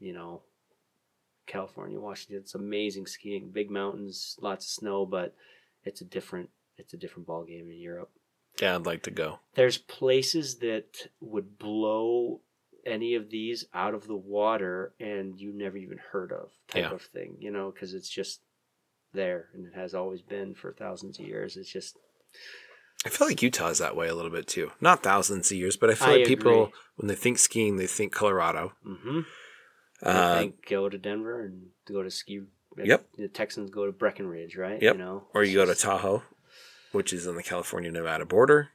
you 0.00 0.12
know, 0.12 0.42
California, 1.46 2.00
Washington. 2.00 2.38
It's 2.38 2.54
amazing 2.54 3.06
skiing, 3.06 3.50
big 3.50 3.70
mountains, 3.70 4.36
lots 4.40 4.66
of 4.66 4.70
snow, 4.70 5.06
but 5.06 5.34
it's 5.84 6.00
a 6.00 6.04
different 6.04 6.50
it's 6.78 6.94
a 6.94 6.96
different 6.96 7.26
ball 7.28 7.44
game 7.44 7.70
in 7.70 7.78
Europe 7.78 8.10
Yeah, 8.60 8.74
I'd 8.76 8.86
like 8.86 9.02
to 9.04 9.10
go. 9.10 9.40
there's 9.54 9.78
places 9.78 10.58
that 10.58 11.08
would 11.20 11.58
blow 11.58 12.40
any 12.84 13.14
of 13.14 13.30
these 13.30 13.64
out 13.74 13.94
of 13.94 14.06
the 14.06 14.16
water 14.16 14.94
and 15.00 15.40
you 15.40 15.52
never 15.52 15.76
even 15.76 15.98
heard 16.12 16.30
of 16.32 16.50
type 16.68 16.82
Yeah. 16.84 16.90
of 16.92 17.02
thing 17.02 17.36
you 17.40 17.50
know 17.50 17.70
because 17.72 17.94
it's 17.94 18.08
just 18.08 18.40
there 19.12 19.48
and 19.54 19.66
it 19.66 19.74
has 19.74 19.92
always 19.94 20.22
been 20.22 20.54
for 20.54 20.72
thousands 20.72 21.18
of 21.18 21.26
years 21.26 21.56
it's 21.56 21.72
just 21.72 21.98
I 23.04 23.08
feel 23.08 23.26
like 23.28 23.42
Utah 23.42 23.68
is 23.68 23.78
that 23.78 23.96
way 23.96 24.08
a 24.08 24.14
little 24.14 24.30
bit 24.32 24.46
too. 24.48 24.72
Not 24.80 25.02
thousands 25.02 25.50
of 25.52 25.56
years, 25.58 25.76
but 25.76 25.90
I 25.90 25.94
feel 25.94 26.08
I 26.08 26.16
like 26.16 26.26
people 26.26 26.72
when 26.96 27.06
they 27.08 27.14
think 27.14 27.38
skiing, 27.38 27.76
they 27.76 27.86
think 27.86 28.12
Colorado. 28.12 28.72
mm-hmm. 28.84 29.20
Uh, 30.02 30.32
I 30.34 30.38
think 30.38 30.66
go 30.68 30.88
to 30.88 30.98
denver 30.98 31.44
and 31.44 31.66
go 31.86 32.02
to 32.02 32.10
ski 32.10 32.40
Yep. 32.76 33.06
the 33.16 33.28
texans 33.28 33.70
go 33.70 33.86
to 33.86 33.92
breckenridge 33.92 34.56
right 34.56 34.80
Yep. 34.82 34.94
you 34.94 34.98
know 34.98 35.24
or 35.34 35.42
you 35.44 35.54
go 35.54 35.64
to 35.66 35.74
Tahoe, 35.74 36.22
which 36.96 37.12
is 37.12 37.26
on 37.28 37.36
the 37.36 37.42
California 37.42 37.90
Nevada 37.92 38.24
border, 38.24 38.70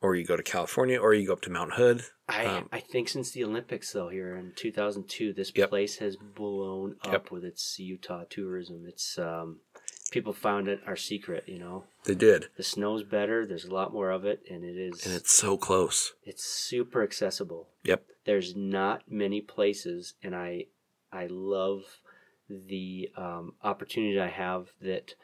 or 0.00 0.16
you 0.16 0.24
go 0.24 0.36
to 0.36 0.42
California, 0.42 0.98
or 0.98 1.12
you 1.14 1.26
go 1.26 1.34
up 1.34 1.42
to 1.42 1.50
Mount 1.50 1.74
Hood. 1.74 2.02
I, 2.28 2.46
um, 2.46 2.68
I 2.72 2.80
think 2.80 3.08
since 3.08 3.30
the 3.30 3.44
Olympics 3.44 3.92
though 3.92 4.08
here 4.08 4.34
in 4.34 4.52
2002 4.56 5.32
this 5.32 5.52
Yep. 5.54 5.68
place 5.68 5.98
has 5.98 6.16
blown 6.16 6.96
up 7.04 7.12
Yep. 7.12 7.30
with 7.30 7.44
its 7.44 7.78
Utah 7.78 8.24
tourism 8.28 8.84
it's 8.88 9.16
um 9.16 9.60
people 10.10 10.32
found 10.32 10.66
it 10.66 10.80
our 10.86 10.96
secret 10.96 11.44
you 11.46 11.58
know 11.60 11.84
They 12.04 12.16
did, 12.16 12.48
the 12.56 12.64
snow's 12.64 13.04
better 13.04 13.46
there's 13.46 13.64
a 13.66 13.72
lot 13.72 13.92
more 13.92 14.10
of 14.10 14.24
it 14.24 14.40
and 14.50 14.64
it 14.64 14.76
is 14.76 15.06
and 15.06 15.14
it's 15.14 15.30
so 15.30 15.56
close. 15.56 16.14
it's 16.24 16.42
super 16.44 17.04
accessible 17.04 17.68
Yep. 17.84 18.02
there's 18.24 18.56
not 18.56 19.02
many 19.08 19.40
places 19.40 20.14
and 20.20 20.34
i 20.34 20.64
i 21.12 21.26
love 21.30 21.82
the 22.50 23.08
um, 23.16 23.52
opportunity 23.62 24.18
i 24.18 24.26
have 24.28 24.72
that 24.82 25.14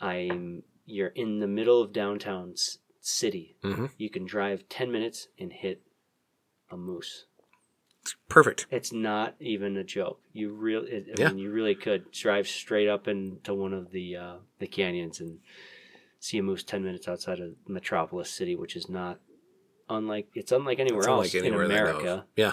i'm 0.00 0.62
you're 0.92 1.08
in 1.08 1.38
the 1.40 1.46
middle 1.46 1.80
of 1.80 1.92
downtown 1.92 2.52
s- 2.52 2.78
city 3.00 3.56
hmm 3.62 3.86
you 3.96 4.08
can 4.10 4.24
drive 4.24 4.68
10 4.68 4.90
minutes 4.92 5.28
and 5.38 5.52
hit 5.52 5.82
a 6.70 6.76
moose 6.76 7.26
Perfect. 8.28 8.66
it's 8.70 8.92
not 8.92 9.36
even 9.38 9.76
a 9.76 9.84
joke. 9.84 10.20
You 10.32 10.52
really, 10.52 10.92
I 10.96 11.20
Yeah. 11.20 11.28
mean, 11.28 11.38
you 11.38 11.52
really 11.52 11.76
could 11.76 12.10
drive 12.10 12.48
straight 12.48 12.88
up 12.88 13.06
into 13.06 13.54
one 13.54 13.72
of 13.72 13.92
the 13.92 14.16
uh, 14.16 14.36
the 14.58 14.66
canyons 14.66 15.20
and 15.20 15.38
see 16.18 16.38
a 16.38 16.42
moose 16.42 16.64
ten 16.64 16.82
minutes 16.82 17.06
outside 17.06 17.38
of 17.38 17.54
Metropolis 17.68 18.28
City, 18.30 18.56
which 18.56 18.74
is 18.74 18.88
not 18.88 19.20
unlike 19.88 20.28
it's 20.34 20.50
unlike 20.50 20.80
anywhere 20.80 21.00
It's 21.00 21.06
else 21.08 21.32
unlike 21.32 21.34
anywhere 21.46 21.62
in 21.64 21.68
that 21.70 21.74
I 21.78 21.82
know 21.84 21.90
of. 21.90 21.96
America. 22.02 22.26
Yeah. 22.34 22.52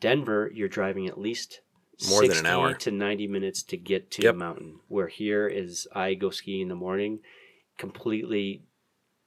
Denver, 0.00 0.50
you're 0.54 0.68
driving 0.68 1.06
at 1.06 1.18
least 1.18 1.60
More 2.08 2.26
than 2.26 2.38
an 2.38 2.46
hour. 2.46 2.72
to 2.74 2.90
ninety 2.90 3.26
minutes 3.26 3.62
to 3.64 3.76
get 3.76 4.10
to 4.12 4.22
Yep. 4.22 4.34
the 4.34 4.38
mountain. 4.38 4.80
Where 4.88 5.08
here 5.08 5.46
is 5.48 5.86
I 5.92 6.14
go 6.14 6.30
skiing 6.30 6.62
in 6.62 6.68
the 6.68 6.76
morning, 6.76 7.20
completely 7.78 8.62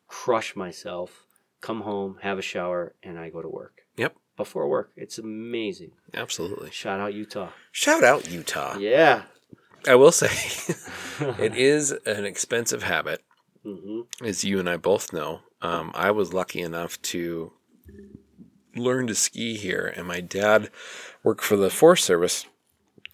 crush 0.07 0.55
myself, 0.55 1.25
come 1.61 1.81
home, 1.81 2.17
have 2.21 2.37
a 2.37 2.41
shower, 2.43 2.93
and 3.01 3.17
I 3.17 3.29
go 3.29 3.41
to 3.41 3.49
work. 3.49 3.81
Yep. 3.97 4.15
Before 4.37 4.67
work, 4.67 4.91
it's 4.95 5.17
amazing. 5.17 5.91
Absolutely. 6.13 6.71
Shout 6.71 6.99
out 6.99 7.13
Utah. 7.13 7.49
Shout 7.71 8.03
out 8.03 8.29
Utah. 8.29 8.77
Yeah. 8.77 9.23
I 9.87 9.95
will 9.95 10.11
say, 10.11 10.27
it 11.39 11.55
is 11.55 11.91
an 12.05 12.25
expensive 12.25 12.83
habit, 12.83 13.23
hmm 13.63 14.01
as 14.23 14.43
you 14.43 14.59
and 14.59 14.69
I 14.69 14.77
both 14.77 15.13
know. 15.13 15.41
Um, 15.61 15.91
I 15.93 16.11
was 16.11 16.33
lucky 16.33 16.61
enough 16.61 17.01
to 17.03 17.53
learn 18.75 19.07
to 19.07 19.15
ski 19.15 19.57
here, 19.57 19.93
and 19.95 20.07
my 20.07 20.19
dad 20.19 20.69
worked 21.23 21.43
for 21.43 21.55
the 21.55 21.69
Forest 21.69 22.05
Service. 22.05 22.45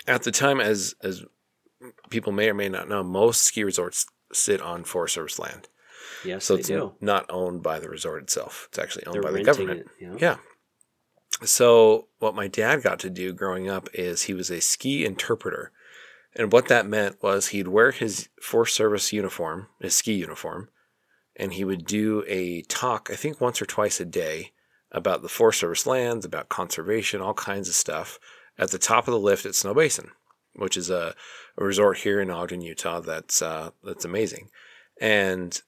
At 0.08 0.24
the 0.24 0.32
time, 0.32 0.60
as 0.62 0.96
as 1.02 1.24
people 2.10 2.32
may 2.32 2.50
or 2.50 2.54
may 2.54 2.70
not 2.70 2.88
know, 2.88 3.04
most 3.04 3.44
ski 3.44 3.64
resorts 3.64 4.06
sit 4.34 4.62
on 4.62 4.84
Forest 4.84 5.16
Service 5.16 5.40
land, 5.40 5.68
Yes, 6.26 6.46
so 6.46 6.56
they 6.56 6.60
it's 6.62 6.70
do. 6.70 6.94
not 7.02 7.26
owned 7.30 7.64
by 7.64 7.80
the 7.80 7.90
resort 7.90 8.24
itself. 8.24 8.68
It's 8.70 8.80
actually 8.80 9.06
owned 9.06 9.16
They're 9.16 9.22
by 9.24 9.32
the 9.32 9.44
government. 9.44 9.82
it. 9.82 9.88
You 10.00 10.10
know? 10.10 10.18
Yeah. 10.20 10.38
So 11.44 12.08
what 12.20 12.36
my 12.36 12.48
dad 12.48 12.82
got 12.84 13.00
to 13.00 13.10
do 13.10 13.34
growing 13.34 13.70
up 13.70 13.90
is 13.94 14.24
he 14.24 14.34
was 14.34 14.50
a 14.50 14.62
ski 14.62 15.06
interpreter. 15.06 15.72
And 16.36 16.52
what 16.52 16.68
that 16.68 16.86
meant 16.88 17.22
was 17.22 17.48
he'd 17.48 17.68
wear 17.68 17.92
his 17.92 18.30
Forest 18.42 18.76
Service 18.76 19.14
uniform, 19.14 19.68
his 19.80 19.96
ski 19.96 20.14
uniform, 20.14 20.70
and 21.36 21.54
he 21.54 21.64
would 21.64 21.86
do 21.86 22.24
a 22.28 22.64
talk, 22.64 23.10
I 23.12 23.16
think 23.16 23.40
once 23.40 23.62
or 23.62 23.66
twice 23.66 24.00
a 24.00 24.06
day, 24.06 24.52
about 24.92 25.22
the 25.22 25.30
Forest 25.30 25.60
Service 25.60 25.86
lands, 25.86 26.26
about 26.26 26.50
conservation, 26.50 27.22
all 27.22 27.34
kinds 27.34 27.70
of 27.70 27.76
stuff, 27.76 28.20
at 28.58 28.72
the 28.72 28.78
top 28.80 29.08
of 29.08 29.12
the 29.12 29.20
lift 29.20 29.46
at 29.46 29.52
Snowbasin, 29.52 30.10
which 30.58 30.76
is 30.78 30.90
a, 30.90 31.16
a 31.58 31.64
resort 31.64 32.00
here 32.00 32.20
in 32.20 32.30
Ogden, 32.30 32.62
Utah 32.62 33.00
that's 33.00 33.42
uh, 33.42 33.72
that's 33.84 34.06
amazing. 34.06 34.50
And 35.00 35.62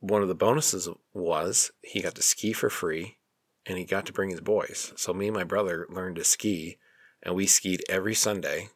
one 0.00 0.22
of 0.22 0.28
the 0.28 0.34
bonuses 0.34 0.88
was 1.12 1.72
he 1.82 2.00
got 2.00 2.14
to 2.14 2.22
ski 2.22 2.52
for 2.52 2.70
free 2.70 3.18
and 3.66 3.76
he 3.76 3.84
got 3.84 4.06
to 4.06 4.12
bring 4.12 4.30
his 4.30 4.40
boys. 4.40 4.92
So 4.96 5.12
me 5.12 5.26
and 5.28 5.36
my 5.36 5.44
brother 5.44 5.86
learned 5.90 6.16
to 6.16 6.24
ski 6.24 6.78
and 7.22 7.34
we 7.34 7.46
skied 7.46 7.82
every 7.88 8.14
Sunday. 8.14 8.68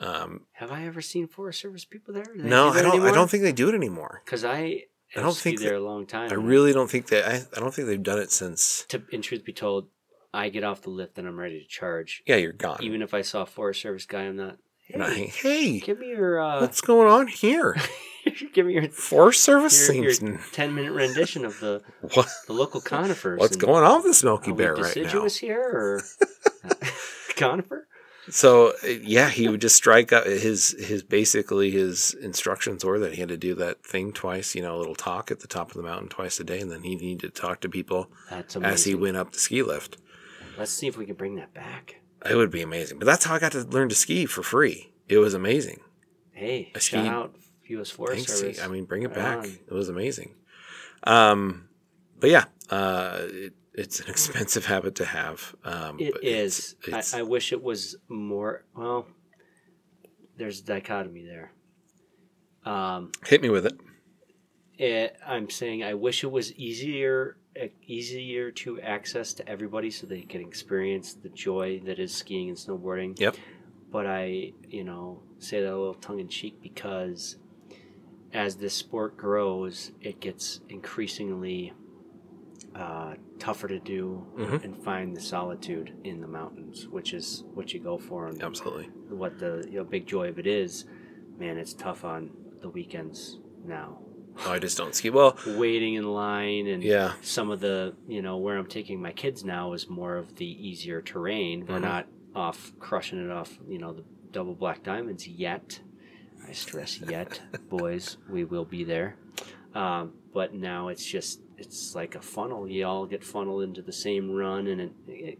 Um, 0.00 0.46
Have 0.52 0.72
I 0.72 0.86
ever 0.86 1.00
seen 1.00 1.28
Forest 1.28 1.60
Service 1.60 1.84
people 1.84 2.14
there? 2.14 2.24
Do 2.24 2.42
no, 2.42 2.72
do 2.72 2.78
I 2.78 2.82
don't. 2.82 3.02
I 3.02 3.12
don't 3.12 3.30
think 3.30 3.42
they 3.42 3.52
do 3.52 3.68
it 3.68 3.74
anymore. 3.74 4.22
because 4.24 4.44
I 4.44 4.84
I 5.14 5.20
don't 5.20 5.36
think 5.36 5.60
there 5.60 5.72
that- 5.72 5.78
a 5.78 5.84
long 5.84 6.06
time. 6.06 6.30
I 6.30 6.34
really 6.34 6.72
don't 6.72 6.90
think 6.90 7.08
that. 7.08 7.24
I, 7.28 7.42
I 7.56 7.60
don't 7.60 7.72
think 7.74 7.86
they've 7.86 8.02
done 8.02 8.18
it 8.18 8.32
since. 8.32 8.84
to 8.88 9.02
in 9.12 9.22
truth 9.22 9.44
be 9.44 9.52
told, 9.52 9.88
I 10.34 10.48
get 10.48 10.64
off 10.64 10.82
the 10.82 10.90
lift 10.90 11.18
and 11.18 11.28
I'm 11.28 11.38
ready 11.38 11.60
to 11.60 11.66
charge. 11.68 12.22
Yeah, 12.26 12.36
you're 12.36 12.52
gone. 12.52 12.78
Even 12.82 13.02
if 13.02 13.12
I 13.14 13.20
saw 13.22 13.42
a 13.42 13.46
Forest 13.46 13.82
Service 13.82 14.06
guy, 14.06 14.22
I'm 14.22 14.36
not. 14.36 14.56
You're 14.94 15.10
Hey, 15.10 15.26
hey, 15.26 15.80
give 15.80 15.98
me 15.98 16.08
your 16.08 16.40
uh, 16.40 16.60
what's 16.60 16.80
going 16.80 17.08
on 17.08 17.26
here? 17.28 17.76
give 18.52 18.66
me 18.66 18.74
your 18.74 18.88
Forest 18.90 19.42
Service 19.42 19.88
your, 19.88 20.04
your 20.04 20.12
seems. 20.12 20.50
ten 20.52 20.74
minute 20.74 20.92
rendition 20.92 21.44
of 21.44 21.58
the 21.60 21.82
What, 22.14 22.28
the 22.46 22.52
local 22.52 22.80
conifers. 22.80 23.40
what's 23.40 23.56
going 23.56 23.84
on 23.84 23.96
with 23.98 24.06
the 24.06 24.14
Smokey 24.14 24.50
Are 24.50 24.54
we 24.54 24.58
Bear 24.62 24.74
right 24.74 24.78
now? 24.80 24.84
deciduous 24.86 25.36
here 25.38 25.60
or 25.62 26.02
conifer? 27.36 27.86
So 28.30 28.72
uh, 28.84 28.88
yeah, 29.02 29.30
he 29.30 29.48
would 29.48 29.60
just 29.60 29.74
strike 29.76 30.12
out 30.12 30.26
his 30.26 30.76
his 30.78 31.02
basically 31.02 31.70
his 31.72 32.14
instructions 32.14 32.84
were 32.84 32.98
that 33.00 33.14
he 33.14 33.20
had 33.20 33.30
to 33.30 33.36
do 33.36 33.54
that 33.56 33.84
thing 33.84 34.12
twice, 34.12 34.54
you 34.54 34.62
know, 34.62 34.76
a 34.76 34.78
little 34.78 34.94
talk 34.94 35.30
at 35.32 35.40
the 35.40 35.48
top 35.48 35.70
of 35.70 35.76
the 35.76 35.82
mountain 35.82 36.08
twice 36.08 36.38
a 36.38 36.44
day, 36.44 36.60
and 36.60 36.70
then 36.70 36.82
he 36.84 36.94
needed 36.94 37.34
to 37.34 37.40
talk 37.40 37.60
to 37.62 37.68
people 37.68 38.10
That's 38.30 38.54
as 38.56 38.84
he 38.84 38.94
went 38.94 39.16
up 39.16 39.32
the 39.32 39.40
ski 39.40 39.62
lift. 39.62 39.96
Let's 40.56 40.70
see 40.70 40.86
if 40.86 40.96
we 40.96 41.06
can 41.06 41.16
bring 41.16 41.34
that 41.36 41.52
back. 41.52 41.96
It 42.28 42.36
would 42.36 42.50
be 42.50 42.62
amazing. 42.62 42.98
But 42.98 43.06
that's 43.06 43.24
how 43.24 43.34
I 43.34 43.38
got 43.38 43.52
to 43.52 43.62
learn 43.62 43.88
to 43.88 43.94
ski 43.94 44.26
for 44.26 44.42
free. 44.42 44.92
It 45.08 45.18
was 45.18 45.34
amazing. 45.34 45.80
Hey, 46.32 46.70
I 46.74 46.78
shout 46.78 47.04
skied- 47.04 47.08
out 47.12 47.34
U.S. 47.68 47.90
Forest 47.90 48.14
Thanks. 48.26 48.40
Service. 48.40 48.62
I 48.62 48.68
mean, 48.68 48.84
bring 48.84 49.02
it 49.02 49.08
Right 49.08 49.14
back. 49.16 49.38
on. 49.38 49.44
It 49.44 49.72
was 49.72 49.88
amazing. 49.88 50.34
Um, 51.04 51.68
but 52.20 52.30
yeah, 52.30 52.44
uh, 52.70 53.18
it, 53.22 53.54
it's 53.74 54.00
an 54.00 54.06
expensive 54.10 54.66
habit 54.66 54.94
to 54.96 55.04
have. 55.04 55.54
Um, 55.64 55.98
It 55.98 56.14
is. 56.22 56.76
It's, 56.84 56.88
it's, 56.88 57.14
I, 57.14 57.20
I 57.20 57.22
wish 57.22 57.52
it 57.52 57.62
was 57.62 57.96
more. 58.08 58.64
Well, 58.76 59.06
there's 60.36 60.60
a 60.60 60.64
dichotomy 60.64 61.24
there. 61.24 61.52
Um, 62.64 63.10
hit 63.26 63.42
me 63.42 63.50
with 63.50 63.66
it. 63.66 63.74
it, 64.78 65.16
I'm 65.26 65.50
saying 65.50 65.82
I 65.82 65.94
wish 65.94 66.22
it 66.22 66.30
was 66.30 66.52
easier, 66.52 67.36
easier 67.86 68.50
to 68.50 68.80
access 68.80 69.32
to 69.34 69.48
everybody, 69.48 69.90
so 69.90 70.06
they 70.06 70.22
can 70.22 70.40
experience 70.40 71.14
the 71.14 71.28
joy 71.28 71.80
that 71.84 71.98
is 71.98 72.14
skiing 72.14 72.48
and 72.48 72.56
snowboarding. 72.56 73.18
Yep. 73.18 73.36
But 73.90 74.06
I, 74.06 74.52
you 74.68 74.84
know, 74.84 75.22
say 75.38 75.60
that 75.60 75.68
a 75.68 75.76
little 75.76 75.94
tongue 75.94 76.20
in 76.20 76.28
cheek 76.28 76.60
because 76.62 77.36
as 78.32 78.56
this 78.56 78.72
sport 78.74 79.16
grows, 79.18 79.92
it 80.00 80.20
gets 80.20 80.60
increasingly 80.68 81.72
uh, 82.74 83.14
tougher 83.38 83.68
to 83.68 83.78
do 83.78 84.26
Mhm. 84.38 84.64
and 84.64 84.82
find 84.82 85.14
the 85.14 85.20
solitude 85.20 85.92
in 86.04 86.22
the 86.22 86.26
mountains, 86.26 86.88
which 86.88 87.12
is 87.12 87.44
what 87.52 87.74
you 87.74 87.80
go 87.80 87.98
for 87.98 88.28
and 88.28 88.42
Absolutely. 88.42 88.86
what 89.14 89.38
the 89.38 89.66
you 89.70 89.76
know, 89.76 89.84
big 89.84 90.06
joy 90.06 90.28
of 90.28 90.38
it 90.38 90.46
is. 90.46 90.86
Man, 91.38 91.58
it's 91.58 91.74
tough 91.74 92.02
on 92.02 92.30
the 92.62 92.70
weekends 92.70 93.38
now. 93.66 94.00
Oh, 94.46 94.52
I 94.52 94.58
just 94.58 94.76
don't 94.78 94.94
ski. 94.94 95.10
Well, 95.10 95.36
Waiting 95.46 95.94
in 95.94 96.04
line 96.12 96.66
and 96.66 96.82
yeah. 96.82 97.12
some 97.22 97.50
of 97.50 97.60
the 97.60 97.94
you 98.08 98.22
know 98.22 98.36
where 98.38 98.56
I'm 98.56 98.66
taking 98.66 99.00
my 99.00 99.12
kids 99.12 99.44
now 99.44 99.72
is 99.72 99.88
more 99.88 100.16
of 100.16 100.36
the 100.36 100.46
easier 100.46 101.00
terrain. 101.02 101.66
We're 101.66 101.78
Mhm. 101.78 101.82
not 101.82 102.06
off 102.34 102.72
crushing 102.80 103.22
it 103.22 103.30
off 103.30 103.58
you 103.68 103.78
know 103.78 103.92
the 103.92 104.04
double 104.30 104.54
black 104.54 104.82
diamonds 104.82 105.26
yet. 105.28 105.80
I 106.48 106.52
stress 106.52 107.00
yet, 107.00 107.40
boys. 107.68 108.16
We 108.28 108.44
will 108.44 108.64
be 108.64 108.84
there. 108.84 109.16
Um, 109.74 110.14
but 110.34 110.54
now 110.54 110.88
it's 110.88 111.04
just 111.04 111.40
it's 111.58 111.94
like 111.94 112.14
a 112.14 112.20
funnel. 112.22 112.66
You 112.68 112.86
all 112.86 113.06
get 113.06 113.22
funneled 113.22 113.62
into 113.62 113.82
the 113.82 113.92
same 113.92 114.30
run, 114.30 114.66
and 114.66 114.80
it, 114.80 114.92
it 115.06 115.38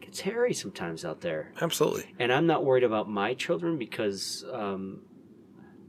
gets 0.00 0.20
hairy 0.20 0.54
sometimes 0.54 1.04
out 1.04 1.20
there. 1.22 1.52
Absolutely. 1.60 2.14
And 2.18 2.32
I'm 2.32 2.46
not 2.46 2.64
worried 2.64 2.84
about 2.84 3.08
my 3.08 3.34
children 3.34 3.76
because 3.76 4.44
um, 4.52 5.00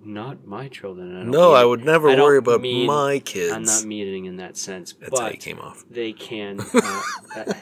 not 0.07 0.45
my 0.45 0.67
children. 0.69 1.15
I 1.15 1.19
don't 1.21 1.31
No, 1.31 1.49
mean- 1.49 1.57
I 1.57 1.65
would 1.65 1.83
never 1.85 2.09
I 2.09 2.15
worry 2.15 2.37
about 2.37 2.61
mean- 2.61 2.87
my 2.87 3.19
kids. 3.19 3.51
I'm 3.53 3.63
not 3.63 3.83
meaning 3.85 4.25
in 4.25 4.37
that 4.37 4.57
sense, 4.57 4.93
That's 4.99 5.19
how 5.19 5.27
you 5.29 5.37
came 5.37 5.59
off. 5.59 5.83
they 5.89 6.13
can. 6.13 6.59
Uh, 6.73 7.01
uh, 7.35 7.53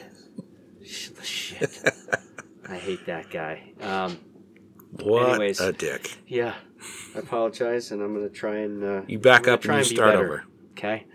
shit, 1.22 1.70
I 2.68 2.76
hate 2.76 3.06
that 3.06 3.30
guy. 3.30 3.72
Um, 3.80 4.18
What 5.02 5.28
anyways. 5.30 5.60
a 5.60 5.72
dick. 5.72 6.16
yeah, 6.26 6.54
I 7.14 7.18
apologize, 7.18 7.90
and 7.90 8.02
I'm 8.02 8.14
gonna 8.14 8.28
try 8.28 8.58
and 8.58 8.82
uh, 8.84 9.02
You 9.06 9.18
back 9.18 9.48
up 9.48 9.64
and 9.64 9.76
you 9.78 9.84
start 9.84 10.14
better, 10.14 10.24
over. 10.24 10.44
Okay. 10.72 11.06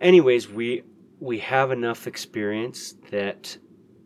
Anyways, 0.00 0.48
we 0.48 0.82
we 1.20 1.38
have 1.38 1.70
enough 1.70 2.06
experience 2.06 2.94
that 3.10 3.56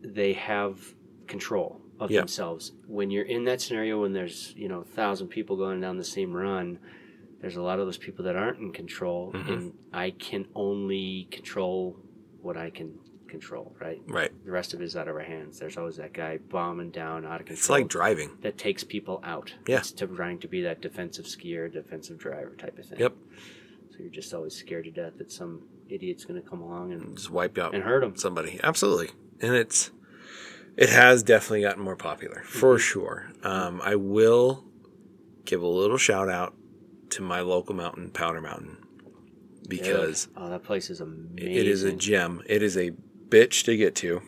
they 0.01 0.33
have 0.33 0.93
control 1.27 1.81
of 1.99 2.09
Yeah. 2.11 2.19
themselves. 2.21 2.71
When 2.87 3.11
you're 3.11 3.25
in 3.25 3.43
that 3.45 3.61
scenario, 3.61 4.01
when 4.01 4.13
there's 4.13 4.53
you 4.55 4.67
know 4.67 4.81
a 4.81 4.85
thousand 4.85 5.27
people 5.29 5.57
going 5.57 5.81
down 5.81 5.97
the 5.97 6.03
same 6.03 6.33
run, 6.33 6.79
there's 7.41 7.55
a 7.55 7.61
lot 7.61 7.79
of 7.79 7.85
those 7.85 7.97
people 7.97 8.25
that 8.25 8.35
aren't 8.35 8.59
in 8.59 8.71
control, 8.71 9.31
Mhm. 9.33 9.49
and 9.49 9.73
I 9.93 10.11
can 10.11 10.47
only 10.55 11.27
control 11.31 11.97
what 12.41 12.57
I 12.57 12.69
can 12.69 12.97
control. 13.27 13.75
Right. 13.79 14.01
Right. 14.07 14.31
The 14.43 14.51
rest 14.51 14.73
of 14.73 14.81
it 14.81 14.85
is 14.85 14.95
out 14.95 15.07
of 15.07 15.15
our 15.15 15.21
hands. 15.21 15.59
There's 15.59 15.77
always 15.77 15.97
that 15.97 16.13
guy 16.13 16.37
bombing 16.37 16.89
down 16.89 17.25
out 17.25 17.41
of 17.41 17.45
control 17.45 17.53
It's 17.53 17.69
like 17.69 17.87
driving. 17.87 18.31
that 18.41 18.57
takes 18.57 18.83
people 18.83 19.19
out. 19.23 19.53
Yeah. 19.67 19.77
It's 19.79 19.91
to 19.93 20.07
trying 20.07 20.39
to 20.39 20.47
be 20.47 20.61
that 20.63 20.81
defensive 20.81 21.25
skier, 21.25 21.71
defensive 21.71 22.17
driver 22.17 22.55
type 22.57 22.79
of 22.79 22.85
thing. 22.87 22.99
Yep. 22.99 23.13
So 23.91 23.97
you're 23.99 24.09
just 24.09 24.33
always 24.33 24.55
scared 24.55 24.85
to 24.85 24.91
death 24.91 25.13
that 25.17 25.31
some 25.31 25.61
idiot's 25.89 26.25
going 26.25 26.41
to 26.41 26.47
come 26.49 26.61
along 26.61 26.91
and, 26.91 27.15
Just 27.17 27.29
wipe 27.29 27.57
out 27.59 27.75
and 27.75 27.83
hurt 27.83 27.99
them. 28.01 28.15
somebody. 28.15 28.59
Absolutely. 28.63 29.09
And 29.41 29.53
it's 29.55 29.91
it 30.79 30.89
has 30.89 31.23
definitely 31.23 31.61
gotten 31.61 31.83
more 31.83 31.95
popular 31.95 32.41
for 32.45 32.75
Mhm. 32.77 32.79
sure. 32.79 33.31
Um, 33.43 33.81
I 33.83 33.95
will 33.95 34.65
give 35.45 35.61
a 35.61 35.67
little 35.67 35.97
shout 35.97 36.29
out 36.29 36.53
to 37.11 37.21
my 37.21 37.41
local 37.41 37.75
mountain, 37.75 38.11
Powder 38.11 38.39
Mountain, 38.41 38.77
because 39.67 40.27
oh, 40.37 40.49
that 40.49 40.63
place 40.63 40.89
is 40.89 41.01
amazing. 41.01 41.51
it 41.55 41.67
is 41.67 41.83
a 41.83 41.91
gem. 41.91 42.41
It 42.45 42.63
is 42.63 42.77
a 42.77 42.91
bitch 43.29 43.63
to 43.65 43.75
get 43.77 43.95
to 43.95 44.21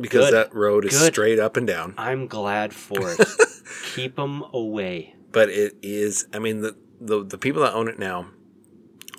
because 0.00 0.26
Good. 0.30 0.34
that 0.34 0.54
road 0.54 0.84
is 0.84 0.98
Good. 0.98 1.12
straight 1.12 1.38
up 1.38 1.56
and 1.56 1.66
down. 1.66 1.94
I'm 1.98 2.26
glad 2.26 2.72
for 2.74 3.12
it. 3.12 3.20
Keep 3.94 4.16
them 4.16 4.42
away. 4.52 5.14
But 5.32 5.48
it 5.48 5.76
is. 5.82 6.26
I 6.32 6.38
mean, 6.38 6.60
the 6.60 6.76
the 7.00 7.24
the 7.24 7.38
people 7.38 7.62
that 7.62 7.72
own 7.74 7.88
it 7.88 7.98
now 7.98 8.28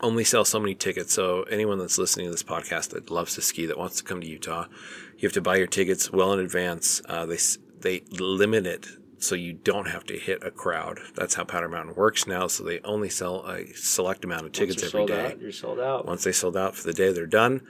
only 0.02 0.24
sell 0.24 0.46
so 0.46 0.60
many 0.60 0.76
tickets. 0.76 1.14
So 1.14 1.44
anyone 1.44 1.80
that's 1.80 1.98
listening 1.98 2.28
to 2.28 2.32
this 2.32 2.44
podcast 2.44 2.90
that 2.90 3.10
loves 3.12 3.36
to 3.36 3.42
ski 3.42 3.66
that 3.68 3.78
wants 3.78 3.98
to 3.98 4.04
come 4.04 4.22
to 4.22 4.28
Utah, 4.28 4.66
you 5.18 5.28
have 5.28 5.34
to 5.34 5.42
buy 5.42 5.58
your 5.58 5.68
tickets 5.68 6.12
well 6.12 6.34
in 6.34 6.40
advance. 6.40 7.02
Uh, 7.08 7.26
they 7.26 7.38
they 7.80 8.04
limit 8.12 8.66
it 8.66 8.88
so 9.20 9.36
you 9.36 9.54
don't 9.54 9.88
have 9.88 10.04
to 10.06 10.18
hit 10.18 10.44
a 10.44 10.52
crowd. 10.52 11.00
That's 11.16 11.36
how 11.36 11.44
Powder 11.46 11.70
Mountain 11.70 11.96
works 11.96 12.28
now. 12.28 12.48
So 12.48 12.64
they 12.64 12.80
only 12.82 13.10
sell 13.10 13.46
a 13.48 13.68
select 13.74 14.26
amount 14.26 14.46
of 14.46 14.52
tickets 14.52 14.82
every 14.84 14.90
sold 14.92 15.08
day. 15.10 15.26
Out, 15.28 15.40
you're 15.40 15.52
sold 15.52 15.80
out. 15.80 16.06
Once 16.06 16.24
they 16.24 16.32
sold 16.34 16.58
out 16.58 16.76
for 16.76 16.84
the 16.84 16.94
day, 16.94 17.12
they're 17.14 17.26
done. 17.26 17.62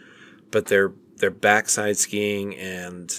But 0.51 0.67
they're 0.67 0.93
they're 1.17 1.29
backside 1.31 1.97
skiing, 1.97 2.55
and 2.55 3.11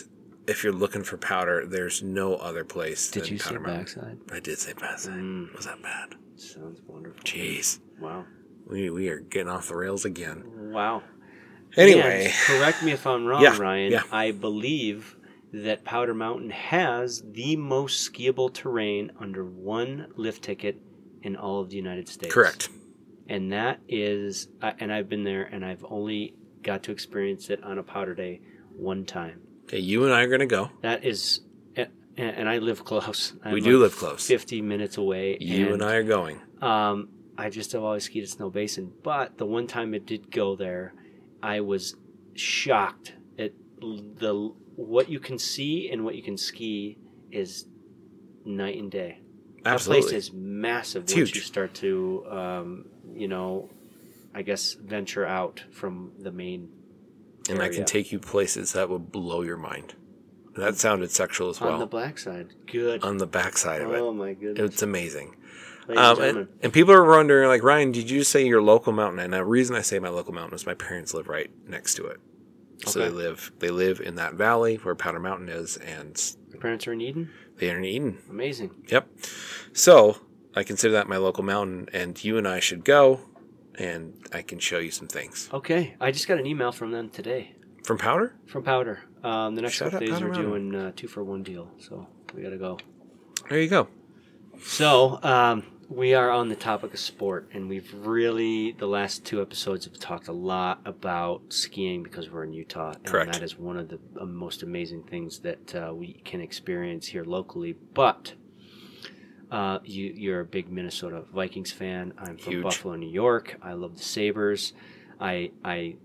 if 0.46 0.64
you're 0.64 0.72
looking 0.72 1.04
for 1.04 1.16
powder, 1.16 1.64
there's 1.66 2.02
no 2.02 2.34
other 2.36 2.64
place. 2.64 3.10
Did 3.10 3.28
you 3.28 3.38
say 3.38 3.54
Mountain. 3.54 3.76
backside? 3.76 4.18
I 4.32 4.40
did 4.40 4.58
say 4.58 4.72
backside. 4.72 5.14
Mm. 5.14 5.54
Was 5.56 5.66
that 5.66 5.80
bad? 5.82 6.14
Sounds 6.36 6.80
wonderful. 6.86 7.22
Jeez, 7.22 7.78
Wow. 8.00 8.24
We 8.66 8.90
we 8.90 9.08
are 9.08 9.20
getting 9.20 9.48
off 9.48 9.68
the 9.68 9.76
rails 9.76 10.04
again. 10.04 10.44
Wow. 10.72 11.02
Anyway, 11.76 12.26
And 12.26 12.32
correct 12.46 12.82
me 12.84 12.92
if 12.92 13.04
I'm 13.06 13.24
wrong, 13.26 13.42
Yeah, 13.42 13.58
Ryan. 13.58 13.90
yeah. 13.92 14.02
I 14.12 14.30
believe 14.30 15.16
that 15.52 15.84
Powder 15.84 16.14
Mountain 16.14 16.50
has 16.50 17.22
the 17.32 17.56
most 17.56 18.12
skiable 18.12 18.52
terrain 18.52 19.10
under 19.18 19.44
one 19.44 20.06
lift 20.16 20.42
ticket 20.44 20.80
in 21.22 21.34
all 21.36 21.60
of 21.60 21.70
the 21.70 21.76
United 21.76 22.08
States. 22.08 22.32
correct. 22.32 22.68
And 23.28 23.52
that 23.52 23.80
is, 23.88 24.48
uh, 24.62 24.72
and 24.78 24.92
I've 24.92 25.08
been 25.08 25.24
there, 25.24 25.44
and 25.44 25.64
I've 25.64 25.84
only 25.88 26.34
got 26.62 26.82
to 26.84 26.92
experience 26.92 27.50
it 27.50 27.62
on 27.64 27.78
a 27.78 27.82
powder 27.82 28.14
day 28.14 28.40
one 28.76 29.04
time. 29.04 29.40
Okay, 29.64 29.78
you 29.78 30.04
and 30.04 30.12
I 30.12 30.22
are 30.22 30.28
gonna 30.28 30.46
go. 30.46 30.70
That 30.82 31.04
is, 31.04 31.40
and, 31.76 31.88
and 32.16 32.48
I 32.48 32.58
live 32.58 32.84
close. 32.84 33.32
I'm 33.42 33.52
we 33.52 33.60
do 33.60 33.78
like 33.78 33.90
live 33.90 33.96
close. 33.98 34.26
50 34.26 34.60
minutes 34.62 34.96
away. 34.98 35.38
You 35.40 35.72
and 35.72 35.82
I 35.82 35.94
are 35.94 36.02
going. 36.04 36.40
Um, 36.60 37.08
I 37.36 37.50
just 37.50 37.72
have 37.72 37.82
always 37.82 38.04
skied 38.04 38.22
at 38.22 38.28
Snowbasin, 38.28 38.90
but 39.02 39.38
the 39.38 39.46
one 39.46 39.66
time 39.66 39.94
it 39.94 40.06
did 40.06 40.30
go 40.30 40.54
there, 40.56 40.94
I 41.42 41.60
was 41.60 41.96
shocked 42.34 43.14
at 43.38 43.52
the 43.80 44.52
what 44.76 45.08
you 45.08 45.20
can 45.20 45.38
see 45.38 45.90
and 45.90 46.04
what 46.04 46.14
you 46.14 46.22
can 46.22 46.36
ski 46.36 46.98
is 47.30 47.66
night 48.44 48.78
and 48.78 48.90
day. 48.90 49.20
Absolutely. 49.64 50.02
That 50.02 50.08
place 50.10 50.24
is 50.28 50.32
massive 50.32 51.04
It's 51.04 51.12
once 51.14 51.28
huge. 51.30 51.36
you 51.36 51.40
start 51.42 51.74
to, 51.74 52.26
um, 52.30 52.84
you 53.14 53.28
know, 53.28 53.70
I 54.34 54.42
guess 54.42 54.74
venture 54.74 55.24
out 55.26 55.62
from 55.72 56.12
the 56.18 56.30
main. 56.32 56.68
and 57.48 57.60
I 57.62 57.68
can 57.68 57.84
take 57.84 58.12
you 58.12 58.18
places 58.18 58.72
that 58.72 58.88
would 58.90 59.10
blow 59.10 59.42
your 59.42 59.56
mind. 59.56 59.94
That 60.56 60.76
sounded 60.76 61.10
sexual 61.10 61.50
as 61.50 61.60
well. 61.60 61.72
on 61.74 61.78
the 61.80 61.86
black 61.86 62.18
side. 62.18 62.48
Good. 62.70 63.02
on 63.02 63.18
the 63.18 63.26
backside 63.26 63.82
of 63.82 63.92
it. 63.92 63.98
oh 63.98 64.12
my 64.12 64.34
goodness. 64.34 64.72
It's 64.72 64.82
amazing. 64.82 65.34
Um, 65.88 66.20
and 66.22 66.48
and, 66.62 66.72
people 66.72 66.92
are 66.94 67.04
wondering, 67.06 67.48
like, 67.48 67.62
Ryan, 67.62 67.92
did 67.92 68.10
you 68.10 68.24
say 68.24 68.46
your 68.46 68.62
local 68.62 68.92
mountain? 68.92 69.18
And 69.20 69.32
the 69.32 69.44
reason 69.44 69.76
I 69.76 69.82
say 69.82 69.98
my 69.98 70.08
local 70.08 70.32
mountain 70.32 70.54
is 70.54 70.66
my 70.66 70.74
parents 70.74 71.12
live 71.14 71.28
right 71.28 71.50
next 71.68 71.94
to 71.96 72.06
it. 72.06 72.18
So 72.86 73.00
Okay. 73.00 73.08
they 73.10 73.14
live 73.14 73.52
they 73.60 73.70
live 73.70 74.00
in 74.00 74.16
that 74.16 74.34
valley 74.34 74.76
where 74.76 74.94
Powder 74.94 75.20
Mountain 75.20 75.48
is, 75.48 75.76
and 75.78 76.20
Your 76.50 76.60
parents 76.60 76.86
are 76.86 76.92
in 76.92 77.00
Eden. 77.00 77.30
they 77.58 77.70
are 77.70 77.78
in 77.78 77.84
Eden. 77.84 78.18
Amazing. 78.30 78.70
Yep. 78.88 79.08
So 79.72 80.18
I 80.56 80.62
consider 80.64 80.92
that 80.94 81.08
my 81.08 81.16
local 81.16 81.44
mountain, 81.44 81.88
and 81.92 82.22
you 82.24 82.36
and 82.38 82.46
I 82.48 82.60
should 82.60 82.84
go, 82.84 83.20
and 83.76 84.14
I 84.32 84.42
can 84.42 84.58
show 84.58 84.78
you 84.78 84.90
some 84.90 85.08
things 85.08 85.48
Okay, 85.52 85.94
I 86.00 86.10
just 86.12 86.28
got 86.28 86.38
an 86.38 86.46
email 86.46 86.72
from 86.72 86.90
them 86.92 87.10
today 87.10 87.54
from 87.84 87.98
Powder. 87.98 88.34
from 88.46 88.62
Powder. 88.64 89.00
Um, 89.22 89.54
the 89.54 89.62
next 89.62 89.74
Shout 89.74 89.92
couple 89.92 90.06
days 90.06 90.20
we're 90.20 90.30
doing 90.30 90.74
uh, 90.74 90.92
two 90.96 91.08
for 91.08 91.22
one 91.24 91.42
deal, 91.42 91.70
so 91.78 92.06
we 92.34 92.42
gotta 92.42 92.58
go. 92.58 92.78
There 93.48 93.60
you 93.60 93.68
go. 93.68 93.88
So, 94.62 95.18
um, 95.22 95.64
we 95.88 96.14
are 96.14 96.30
on 96.30 96.48
the 96.48 96.56
topic 96.56 96.92
of 96.94 96.98
sport, 97.00 97.48
and 97.52 97.68
we've 97.68 97.92
really, 97.94 98.72
the 98.72 98.86
last 98.86 99.24
two 99.24 99.40
episodes 99.42 99.84
have 99.84 99.98
talked 99.98 100.28
a 100.28 100.32
lot 100.32 100.80
about 100.84 101.42
skiing 101.52 102.02
because 102.02 102.30
we're 102.30 102.44
in 102.44 102.52
Utah. 102.52 102.92
And 102.92 103.04
Correct. 103.06 103.32
that 103.32 103.42
is 103.42 103.58
one 103.58 103.76
of 103.76 103.88
the 103.88 103.98
uh, 104.20 104.24
most 104.24 104.62
amazing 104.62 105.02
things 105.04 105.40
that 105.40 105.74
uh, 105.74 105.94
we 105.94 106.14
can 106.24 106.40
experience 106.40 107.06
here 107.08 107.24
locally. 107.24 107.74
But 107.94 108.34
uh, 109.50 109.78
you, 109.84 110.12
you're 110.16 110.40
a 110.40 110.44
big 110.44 110.70
Minnesota 110.70 111.22
Vikings 111.32 111.70
fan. 111.72 112.12
I'm 112.18 112.36
from 112.38 112.52
Huge. 112.54 112.62
Buffalo, 112.62 112.96
New 112.96 113.10
York. 113.10 113.56
I 113.62 113.74
love 113.74 113.96
the 113.96 114.02
Sabres. 114.02 114.72
I, 115.20 115.52
I, 115.64 115.96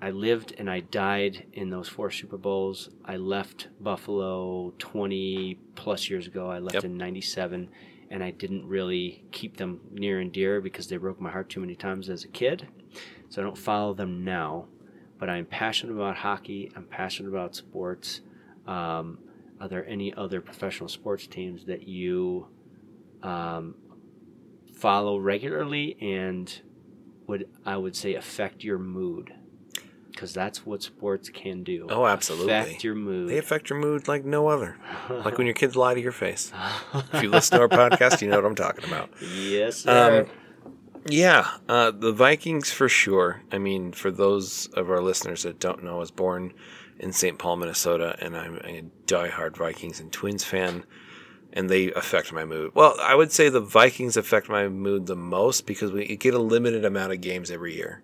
I 0.00 0.10
lived 0.10 0.54
and 0.58 0.70
I 0.70 0.80
died 0.80 1.46
in 1.52 1.70
those 1.70 1.88
four 1.88 2.10
Super 2.10 2.36
Bowls. 2.38 2.90
I 3.04 3.16
left 3.16 3.68
Buffalo 3.80 4.72
20 4.78 5.58
plus 5.74 6.08
years 6.08 6.26
ago. 6.26 6.50
I 6.50 6.58
left 6.60 6.74
Yep. 6.74 6.84
in 6.84 6.96
97 6.96 7.68
and 8.14 8.22
I 8.22 8.30
didn't 8.30 8.64
really 8.64 9.24
keep 9.32 9.56
them 9.56 9.80
near 9.90 10.20
and 10.20 10.32
dear 10.32 10.60
because 10.60 10.86
they 10.86 10.96
broke 10.96 11.20
my 11.20 11.32
heart 11.32 11.50
too 11.50 11.58
many 11.58 11.74
times 11.74 12.08
as 12.08 12.22
a 12.22 12.28
kid. 12.28 12.68
So 13.28 13.42
I 13.42 13.44
don't 13.44 13.58
follow 13.58 13.92
them 13.92 14.22
now. 14.24 14.68
But 15.18 15.28
I'm 15.28 15.44
passionate 15.44 15.94
about 15.94 16.18
hockey. 16.18 16.70
I'm 16.76 16.84
passionate 16.84 17.30
about 17.30 17.56
sports. 17.56 18.20
Um, 18.68 19.18
are 19.60 19.66
there 19.66 19.84
any 19.88 20.14
other 20.14 20.40
professional 20.40 20.88
sports 20.88 21.26
teams 21.26 21.64
that 21.64 21.88
you 21.88 22.46
um, 23.24 23.74
follow 24.76 25.18
regularly 25.18 25.96
and 26.00 26.60
would 27.26 27.48
I 27.66 27.76
would 27.76 27.96
say 27.96 28.14
affect 28.14 28.62
your 28.62 28.78
mood? 28.78 29.34
Because 30.14 30.32
that's 30.32 30.64
what 30.64 30.80
sports 30.80 31.28
can 31.28 31.64
do. 31.64 31.88
Oh, 31.90 32.06
absolutely. 32.06 32.52
Affect 32.52 32.84
your 32.84 32.94
mood. 32.94 33.28
They 33.28 33.38
affect 33.38 33.68
your 33.68 33.80
mood 33.80 34.06
like 34.06 34.24
no 34.24 34.46
other. 34.46 34.76
Like 35.10 35.38
when 35.38 35.46
your 35.48 35.54
kids 35.54 35.74
lie 35.74 35.94
to 35.94 36.00
your 36.00 36.12
face. 36.12 36.52
If 37.12 37.22
you 37.22 37.30
listen 37.30 37.58
to 37.58 37.62
our 37.62 37.68
podcast, 37.68 38.22
you 38.22 38.28
know 38.28 38.36
what 38.36 38.44
I'm 38.46 38.54
talking 38.54 38.84
about. 38.84 39.10
yes, 39.20 39.78
sir. 39.78 40.26
Yeah, 41.08 41.48
uh, 41.68 41.90
the 41.90 42.12
Vikings 42.12 42.70
for 42.70 42.88
sure. 42.88 43.42
I 43.52 43.58
mean, 43.58 43.92
for 43.92 44.10
those 44.10 44.66
of 44.68 44.88
our 44.90 45.02
listeners 45.02 45.42
that 45.42 45.58
don't 45.60 45.82
know, 45.84 45.96
I 45.96 45.98
was 45.98 46.10
born 46.10 46.54
in 46.98 47.12
St. 47.12 47.38
Paul, 47.38 47.56
Minnesota, 47.56 48.16
and 48.20 48.36
I'm 48.36 48.56
a 48.64 48.84
diehard 49.06 49.56
Vikings 49.56 50.00
and 50.00 50.10
Twins 50.12 50.44
fan, 50.44 50.84
and 51.52 51.68
they 51.68 51.92
affect 51.92 52.32
my 52.32 52.44
mood. 52.44 52.70
Well, 52.74 52.96
I 53.00 53.14
would 53.16 53.32
say 53.32 53.48
the 53.48 53.60
Vikings 53.60 54.16
affect 54.16 54.48
my 54.48 54.68
mood 54.68 55.06
the 55.06 55.16
most 55.16 55.66
because 55.66 55.92
we 55.92 56.16
get 56.16 56.34
a 56.34 56.38
limited 56.38 56.84
amount 56.84 57.12
of 57.12 57.20
games 57.20 57.50
every 57.50 57.74
year. 57.74 58.02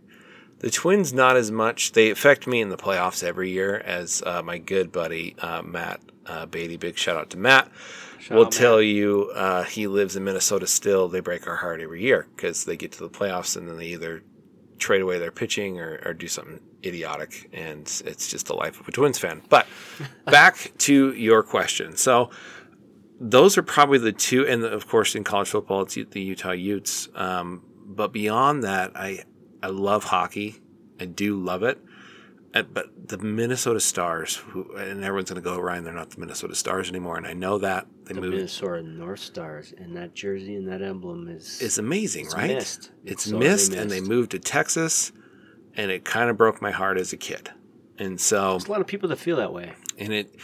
The 0.60 0.70
Twins, 0.70 1.12
not 1.12 1.36
as 1.36 1.50
much. 1.50 1.92
They 1.92 2.10
affect 2.10 2.46
me 2.46 2.60
in 2.60 2.68
the 2.68 2.76
playoffs 2.76 3.24
every 3.24 3.50
year, 3.50 3.78
as 3.78 4.22
uh, 4.24 4.42
my 4.42 4.58
good 4.58 4.92
buddy 4.92 5.34
uh, 5.38 5.62
Matt 5.62 6.00
uh, 6.26 6.46
Beatty, 6.46 6.76
big 6.76 6.98
shout 6.98 7.16
out 7.16 7.30
to 7.30 7.38
Matt, 7.38 7.70
Shout 8.18 8.36
will 8.36 8.46
out, 8.46 8.52
tell 8.52 8.82
you 8.82 9.30
uh, 9.34 9.64
he 9.64 9.86
lives 9.86 10.16
in 10.16 10.24
Minnesota 10.24 10.66
still. 10.66 11.08
They 11.08 11.20
break 11.20 11.48
our 11.48 11.56
heart 11.56 11.80
every 11.80 12.02
year 12.02 12.28
because 12.36 12.64
they 12.64 12.76
get 12.76 12.92
to 12.92 12.98
the 13.00 13.08
playoffs 13.08 13.56
and 13.56 13.68
then 13.68 13.78
they 13.78 13.86
either 13.86 14.22
trade 14.78 15.00
away 15.00 15.18
their 15.18 15.32
pitching 15.32 15.80
or, 15.80 16.00
or 16.04 16.12
do 16.12 16.28
something 16.28 16.60
idiotic, 16.84 17.48
and 17.52 17.86
it's 18.04 18.28
just 18.28 18.46
the 18.46 18.54
life 18.54 18.80
of 18.80 18.88
a 18.88 18.92
Twins 18.92 19.18
fan. 19.18 19.42
But 19.48 19.66
back 20.26 20.72
to 20.78 21.12
your 21.14 21.42
question. 21.42 21.96
So 21.96 22.30
those 23.18 23.56
are 23.56 23.62
probably 23.62 23.98
the 23.98 24.12
two, 24.12 24.46
and 24.46 24.62
of 24.64 24.86
course 24.88 25.14
in 25.14 25.24
college 25.24 25.48
football 25.48 25.82
it's 25.82 25.94
the 25.94 26.20
Utah 26.20 26.52
Utes. 26.52 27.08
Um, 27.14 27.62
but 27.86 28.12
beyond 28.12 28.62
that, 28.64 28.92
I 28.94 29.24
I 29.62 29.68
love 29.68 30.04
hockey. 30.04 30.56
I 30.98 31.04
do 31.06 31.36
love 31.36 31.62
it. 31.62 31.78
But 32.52 33.08
the 33.08 33.18
Minnesota 33.18 33.78
Stars, 33.78 34.36
who, 34.36 34.74
and 34.76 35.04
everyone's 35.04 35.30
going 35.30 35.40
to 35.40 35.48
go, 35.48 35.60
Ryan, 35.60 35.84
they're 35.84 35.92
not 35.92 36.10
the 36.10 36.18
Minnesota 36.18 36.56
Stars 36.56 36.88
anymore. 36.88 37.16
And 37.16 37.24
I 37.26 37.32
know 37.32 37.58
that. 37.58 37.86
They 38.06 38.14
the 38.14 38.20
moved. 38.20 38.34
Minnesota 38.34 38.82
North 38.82 39.20
Stars 39.20 39.72
and 39.78 39.96
that 39.96 40.14
jersey 40.14 40.56
and 40.56 40.66
that 40.66 40.82
emblem 40.82 41.28
is 41.28 41.62
It's 41.62 41.78
amazing, 41.78 42.26
it's 42.26 42.34
right? 42.34 42.54
missed. 42.56 42.90
It's 43.04 43.24
sorely 43.24 43.46
missed, 43.46 43.72
and 43.72 43.88
they 43.88 44.00
moved 44.00 44.32
to 44.32 44.40
Texas, 44.40 45.12
and 45.76 45.92
it 45.92 46.04
kind 46.04 46.28
of 46.28 46.36
broke 46.36 46.60
my 46.60 46.72
heart 46.72 46.98
as 46.98 47.12
a 47.12 47.16
kid. 47.16 47.50
And 47.98 48.20
so, 48.20 48.52
There's 48.52 48.66
a 48.66 48.70
lot 48.72 48.80
of 48.80 48.88
people 48.88 49.08
that 49.10 49.18
feel 49.20 49.36
that 49.36 49.52
way. 49.52 49.74
and 49.96 50.12
it, 50.12 50.34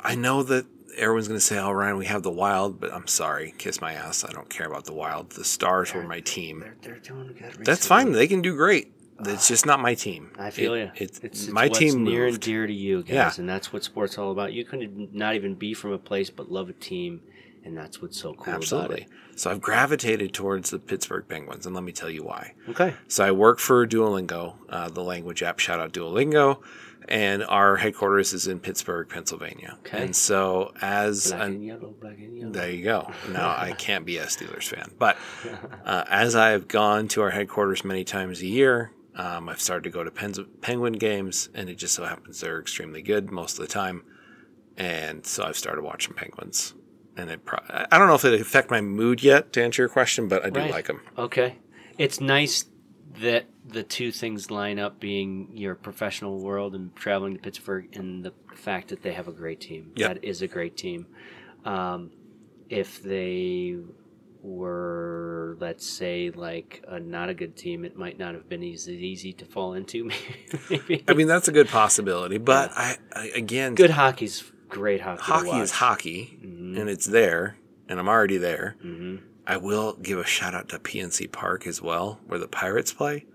I 0.00 0.16
know 0.16 0.42
that 0.42 0.66
everyone's 0.96 1.28
going 1.28 1.38
to 1.38 1.44
say, 1.44 1.58
"Oh, 1.58 1.70
Ryan, 1.72 1.96
we 1.96 2.06
have 2.06 2.22
the 2.22 2.30
Wild," 2.30 2.80
but 2.80 2.92
I'm 2.92 3.06
sorry, 3.06 3.54
kiss 3.58 3.80
my 3.80 3.92
ass. 3.94 4.24
I 4.24 4.32
don't 4.32 4.48
care 4.48 4.66
about 4.66 4.84
the 4.84 4.92
Wild. 4.94 5.30
The 5.30 5.44
Stars 5.44 5.94
were 5.94 6.02
my 6.02 6.20
team. 6.20 6.60
They're, 6.60 6.76
they're 6.82 6.98
doing 6.98 7.34
good. 7.38 7.64
That's 7.64 7.86
fine. 7.86 8.12
They 8.12 8.26
can 8.28 8.42
do 8.42 8.54
great. 8.56 8.92
It's 9.20 9.48
just 9.48 9.64
not 9.64 9.80
my 9.80 9.94
team. 9.94 10.30
I 10.38 10.50
feel 10.50 10.74
It- 10.74 10.78
you. 10.80 10.90
It's, 10.96 11.18
It's, 11.20 11.48
my 11.48 11.68
team 11.68 12.04
near 12.04 12.26
and 12.26 12.38
dear 12.38 12.66
to 12.66 12.72
you 12.72 13.02
guys, 13.02 13.12
Yeah. 13.14 13.32
and 13.38 13.48
that's 13.48 13.72
what 13.72 13.82
sports 13.82 14.12
is 14.12 14.18
all 14.18 14.30
about. 14.30 14.52
You 14.52 14.64
could 14.64 15.14
not 15.14 15.34
even 15.34 15.54
be 15.54 15.72
from 15.72 15.92
a 15.92 15.98
place 15.98 16.28
but 16.28 16.50
love 16.52 16.68
a 16.68 16.74
team, 16.74 17.22
and 17.64 17.74
that's 17.76 18.02
what's 18.02 18.20
so 18.20 18.34
cool 18.34 18.52
Absolutely. 18.52 19.06
So 19.34 19.50
I've 19.50 19.62
gravitated 19.62 20.34
towards 20.34 20.68
the 20.70 20.78
Pittsburgh 20.78 21.24
Penguins, 21.28 21.64
and 21.64 21.74
let 21.74 21.82
me 21.84 21.92
tell 21.92 22.10
you 22.10 22.24
why. 22.24 22.52
Okay. 22.68 22.92
So 23.08 23.24
I 23.24 23.30
work 23.30 23.58
for 23.58 23.86
Duolingo, 23.86 24.54
uh, 24.68 24.88
the 24.90 25.02
language 25.02 25.42
app. 25.42 25.60
Shout 25.60 25.80
out 25.80 25.92
Duolingo, 25.92 26.60
and 27.08 27.44
our 27.44 27.76
headquarters 27.76 28.32
is 28.32 28.46
in 28.46 28.60
Pittsburgh, 28.60 29.08
Pennsylvania. 29.08 29.76
Okay. 29.80 30.02
And 30.04 30.16
so 30.16 30.72
as 30.80 31.28
Black 31.32 31.48
an, 31.48 31.62
yellow, 31.62 31.94
black 32.00 32.18
and 32.18 32.36
yellow. 32.38 32.52
there 32.52 32.70
you 32.70 32.84
go. 32.84 33.10
Now 33.30 33.48
I 33.58 33.72
can't 33.72 34.04
be 34.06 34.18
a 34.18 34.26
Steelers 34.26 34.64
fan, 34.68 34.90
but 34.98 35.16
uh, 35.84 36.04
as 36.08 36.34
I've 36.34 36.68
gone 36.68 37.08
to 37.08 37.22
our 37.22 37.30
headquarters 37.30 37.84
many 37.84 38.04
times 38.04 38.40
a 38.42 38.46
year, 38.46 38.90
um, 39.14 39.48
I've 39.48 39.60
started 39.60 39.84
to 39.84 39.90
go 39.90 40.04
to 40.04 40.10
Pens- 40.10 40.40
Penguin 40.60 40.94
games, 40.94 41.48
and 41.54 41.68
it 41.70 41.76
just 41.76 41.94
so 41.94 42.04
happens 42.04 42.40
they're 42.40 42.60
extremely 42.60 43.00
good 43.02 43.30
most 43.30 43.58
of 43.58 43.66
the 43.66 43.72
time. 43.72 44.02
And 44.76 45.24
so 45.26 45.44
I've 45.44 45.56
started 45.56 45.82
watching 45.82 46.12
Penguins, 46.14 46.74
and 47.16 47.30
it. 47.30 47.44
Pro- 47.46 47.60
I 47.68 47.96
don't 47.98 48.08
know 48.08 48.14
if 48.14 48.26
it 48.26 48.38
affect 48.38 48.70
my 48.70 48.82
mood 48.82 49.22
yet 49.22 49.52
to 49.54 49.62
answer 49.64 49.80
your 49.82 49.88
question, 49.88 50.28
but 50.28 50.44
I 50.44 50.50
do 50.50 50.60
Right. 50.60 50.70
like 50.70 50.86
them. 50.86 51.00
Okay. 51.16 51.56
It's 51.96 52.20
nice 52.20 52.66
that 53.20 53.46
the 53.66 53.82
two 53.82 54.12
things 54.12 54.50
line 54.50 54.78
up 54.78 55.00
being 55.00 55.50
your 55.54 55.74
professional 55.74 56.40
world 56.40 56.74
and 56.74 56.94
traveling 56.96 57.34
to 57.34 57.40
Pittsburgh 57.40 57.88
and 57.96 58.24
the 58.24 58.32
fact 58.54 58.88
that 58.88 59.02
they 59.02 59.12
have 59.12 59.28
a 59.28 59.32
great 59.32 59.60
team. 59.60 59.92
Yep. 59.96 60.14
That 60.14 60.24
is 60.24 60.42
a 60.42 60.46
great 60.46 60.76
team. 60.76 61.06
Um, 61.64 62.10
if 62.68 63.02
they 63.02 63.76
were, 64.42 65.56
let's 65.60 65.86
say, 65.86 66.30
like 66.34 66.84
a 66.88 67.00
not 67.00 67.28
a 67.28 67.34
good 67.34 67.56
team, 67.56 67.84
it 67.84 67.96
might 67.96 68.18
not 68.18 68.34
have 68.34 68.48
been 68.48 68.62
easy, 68.62 68.94
easy 68.94 69.32
to 69.34 69.44
fall 69.44 69.74
into. 69.74 70.10
Maybe. 70.70 71.04
I 71.08 71.14
mean, 71.14 71.26
that's 71.26 71.48
a 71.48 71.52
good 71.52 71.68
possibility, 71.68 72.38
but 72.38 72.70
I, 72.74 72.96
I 73.12 73.26
again, 73.34 73.74
good 73.74 73.90
hockey's 73.90 74.44
great 74.68 75.00
hockey. 75.00 75.22
hockey 75.22 75.58
is 75.60 75.70
hockey, 75.72 76.38
Mhm. 76.44 76.78
and 76.78 76.88
it's 76.88 77.06
there, 77.06 77.56
and 77.88 77.98
I'm 77.98 78.08
already 78.08 78.36
there. 78.38 78.76
Mhm. 78.84 79.20
I 79.46 79.56
will 79.56 79.94
give 79.94 80.18
a 80.18 80.24
shout 80.24 80.54
out 80.54 80.68
to 80.70 80.78
PNC 80.78 81.30
Park 81.30 81.66
as 81.66 81.80
well, 81.80 82.20
where 82.26 82.38
the 82.38 82.48
Pirates 82.48 82.92
play. 82.92 83.26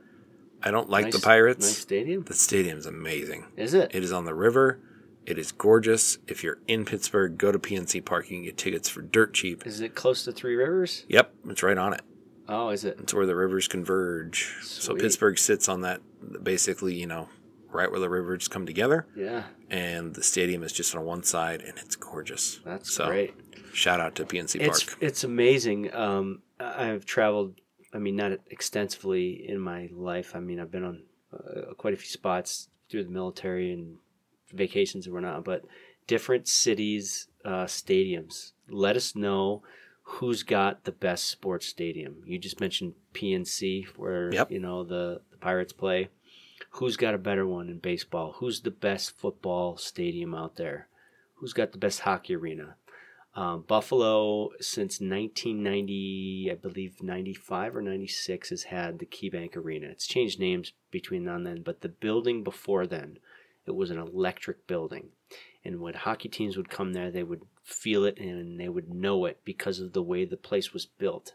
I 0.63 0.69
don't 0.71 0.89
like 0.89 1.06
Nice- 1.06 1.15
the 1.15 1.21
Pirates. 1.21 1.65
Nice 1.65 1.78
stadium. 1.78 2.24
The 2.24 2.34
stadium's 2.34 2.86
amazing. 2.86 3.45
Is 3.58 3.74
it? 3.74 3.91
It 3.93 4.04
is 4.04 4.12
on 4.12 4.26
the 4.26 4.36
river. 4.36 4.80
It 5.26 5.38
is 5.38 5.52
gorgeous. 5.52 6.17
If 6.28 6.43
you're 6.43 6.60
in 6.67 6.84
Pittsburgh, 6.86 7.38
go 7.38 7.52
to 7.52 7.60
PNC 7.60 8.02
Park. 8.04 8.30
You 8.30 8.38
can 8.38 8.43
get 8.45 8.58
tickets 8.58 8.89
for 8.89 9.02
dirt 9.02 9.34
cheap. 9.34 9.65
Is 9.65 9.80
it 9.82 9.95
close 9.95 10.24
to 10.26 10.32
Three 10.32 10.56
Rivers? 10.56 11.06
Yep, 11.10 11.34
it's 11.47 11.63
right 11.63 11.78
on 11.78 11.93
it. 11.93 12.02
Oh, 12.50 12.69
is 12.69 12.84
it? 12.84 12.97
It's 13.00 13.13
where 13.13 13.26
the 13.26 13.36
rivers 13.36 13.67
converge. 13.67 14.56
Sweet. 14.62 14.84
So 14.84 14.95
Pittsburgh 14.95 15.38
sits 15.38 15.69
on 15.69 15.82
that, 15.82 16.02
basically, 16.43 16.95
you 16.95 17.08
know, 17.08 17.30
right 17.71 17.89
where 17.89 18.00
the 18.00 18.10
rivers 18.10 18.47
come 18.50 18.65
together. 18.65 19.06
Yeah, 19.15 19.43
And 19.69 20.13
the 20.15 20.24
stadium 20.24 20.62
is 20.63 20.74
just 20.74 20.93
on 20.95 21.06
one 21.06 21.24
side, 21.24 21.62
and 21.62 21.78
it's 21.78 21.95
gorgeous. 21.95 22.60
that's 22.65 22.91
So, 22.91 23.06
great. 23.08 23.34
Shout 23.73 23.99
out 23.99 24.15
to 24.15 24.25
PNC 24.25 24.60
It's 24.62 24.84
Park. 24.84 24.97
it's 25.01 25.23
amazing. 25.23 25.93
Um, 25.93 26.41
I've 26.60 27.05
traveled. 27.05 27.60
I 27.93 27.97
mean, 27.97 28.15
not 28.15 28.31
extensively 28.49 29.47
in 29.49 29.60
my 29.60 29.89
life. 29.91 30.36
I 30.36 30.39
mean, 30.39 30.60
I've 30.60 30.71
been 30.71 30.84
on 30.86 31.03
uh, 31.34 31.73
quite 31.77 31.93
a 31.93 31.97
few 31.97 32.07
spots 32.10 32.69
through 32.89 33.03
the 33.03 33.10
military 33.10 33.71
and 33.73 33.97
vacations 34.53 35.05
and 35.05 35.13
whatnot. 35.13 35.43
But 35.43 35.65
different 36.07 36.47
cities, 36.47 37.27
uh, 37.43 37.65
stadiums. 37.65 38.51
Let 38.69 38.95
us 38.95 39.15
know 39.15 39.63
who's 40.03 40.43
got 40.43 40.84
the 40.86 40.91
best 40.91 41.25
sports 41.27 41.65
stadium. 41.67 42.23
You 42.25 42.38
just 42.39 42.60
mentioned 42.62 42.93
PNC, 43.13 43.88
where 43.97 44.34
Yep. 44.34 44.51
you 44.51 44.60
know 44.60 44.84
the, 44.84 45.21
the 45.31 45.38
Pirates 45.38 45.73
play. 45.73 46.10
Who's 46.75 46.95
got 46.95 47.13
a 47.13 47.17
better 47.17 47.45
one 47.45 47.67
in 47.69 47.79
baseball? 47.79 48.34
Who's 48.38 48.62
the 48.62 48.71
best 48.71 49.17
football 49.17 49.75
stadium 49.77 50.34
out 50.34 50.55
there? 50.55 50.88
Who's 51.36 51.53
got 51.53 51.71
the 51.73 51.77
best 51.77 52.01
hockey 52.01 52.36
arena? 52.36 52.75
Um, 53.34 53.63
Buffalo, 53.65 54.50
since 54.60 55.00
1990, 55.00 56.50
I 56.52 56.56
believe 56.56 57.02
95 57.02 57.78
or 57.78 57.82
96, 57.82 58.50
has 58.50 58.63
had 58.63 59.00
the 59.00 59.06
KeyBank 59.06 59.56
Arena. 59.56 59.88
It's 59.88 60.06
changed 60.06 60.39
names 60.39 60.74
between 60.91 61.24
now 61.24 61.36
and 61.36 61.46
then, 61.46 61.62
but 61.62 61.80
the 61.80 61.89
building 61.89 62.44
before 62.44 62.86
then, 62.86 63.20
it 63.65 63.76
was 63.76 63.89
an 63.89 63.98
electric 63.98 64.67
building. 64.67 65.10
And 65.63 65.80
when 65.80 65.94
hockey 65.94 66.28
teams 66.28 66.58
would 66.58 66.70
come 66.70 66.91
there, 66.91 67.12
they 67.12 67.24
would 67.24 67.44
feel 67.63 68.04
it 68.04 68.20
and 68.20 68.60
they 68.60 68.67
would 68.67 68.94
know 68.94 69.26
it 69.26 69.39
because 69.46 69.80
of 69.80 69.94
the 69.94 70.04
way 70.04 70.26
the 70.26 70.36
place 70.36 70.74
was 70.74 70.86
built. 70.86 71.34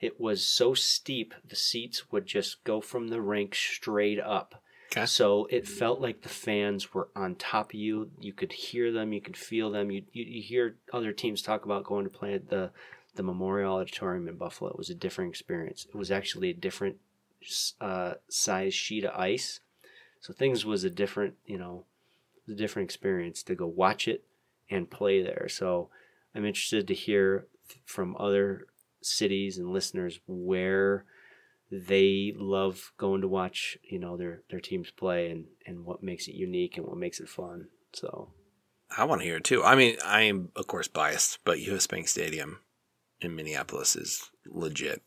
It 0.00 0.20
was 0.20 0.44
so 0.44 0.74
steep, 0.74 1.32
the 1.44 1.56
seats 1.56 2.10
would 2.10 2.26
just 2.26 2.64
go 2.64 2.80
from 2.80 3.08
the 3.08 3.22
rink 3.22 3.54
straight 3.54 4.20
up. 4.20 4.61
Okay. 4.92 5.06
So 5.06 5.46
it 5.50 5.66
felt 5.66 6.00
like 6.00 6.20
the 6.20 6.28
fans 6.28 6.92
were 6.92 7.08
on 7.16 7.34
top 7.36 7.70
of 7.70 7.74
you. 7.74 8.10
You 8.20 8.34
could 8.34 8.52
hear 8.52 8.92
them, 8.92 9.12
you 9.12 9.22
could 9.22 9.38
feel 9.38 9.70
them. 9.70 9.90
You, 9.90 10.02
you, 10.12 10.24
you 10.24 10.42
hear 10.42 10.76
other 10.92 11.12
teams 11.12 11.40
talk 11.40 11.64
about 11.64 11.84
going 11.84 12.04
to 12.04 12.10
play 12.10 12.34
at 12.34 12.50
the, 12.50 12.70
the 13.14 13.22
Memorial 13.22 13.76
Auditorium 13.76 14.28
in 14.28 14.36
Buffalo. 14.36 14.70
It 14.70 14.76
was 14.76 14.90
a 14.90 14.94
different 14.94 15.30
experience. 15.30 15.86
It 15.88 15.96
was 15.96 16.10
actually 16.10 16.50
a 16.50 16.54
different 16.54 16.96
uh, 17.80 18.14
size 18.28 18.74
sheet 18.74 19.04
of 19.04 19.18
ice. 19.18 19.60
So 20.20 20.34
things 20.34 20.66
was 20.66 20.84
a 20.84 20.90
different, 20.90 21.34
you 21.46 21.56
know, 21.56 21.84
a 22.46 22.52
different 22.52 22.86
experience 22.86 23.42
to 23.44 23.54
go 23.54 23.66
watch 23.66 24.06
it 24.06 24.24
and 24.68 24.90
play 24.90 25.22
there. 25.22 25.48
So 25.48 25.88
I'm 26.34 26.44
interested 26.44 26.86
to 26.88 26.94
hear 26.94 27.46
from 27.86 28.14
other 28.18 28.66
cities 29.00 29.56
and 29.56 29.72
listeners 29.72 30.20
where 30.26 31.04
they 31.72 32.34
love 32.36 32.92
going 32.98 33.22
to 33.22 33.28
watch, 33.28 33.78
you 33.82 33.98
know, 33.98 34.16
their 34.16 34.42
their 34.50 34.60
teams 34.60 34.90
play 34.90 35.30
and 35.30 35.46
and 35.66 35.84
what 35.86 36.02
makes 36.02 36.28
it 36.28 36.34
unique 36.34 36.76
and 36.76 36.86
what 36.86 36.98
makes 36.98 37.18
it 37.18 37.28
fun. 37.28 37.68
So 37.94 38.28
I 38.96 39.04
want 39.04 39.22
to 39.22 39.26
hear 39.26 39.38
it 39.38 39.44
too. 39.44 39.64
I 39.64 39.74
mean, 39.74 39.96
I 40.04 40.22
am 40.22 40.50
of 40.54 40.66
course 40.66 40.86
biased, 40.88 41.38
but 41.44 41.60
US 41.60 41.86
Bank 41.86 42.08
Stadium 42.08 42.58
in 43.20 43.34
Minneapolis 43.34 43.96
is 43.96 44.30
legit. 44.46 45.02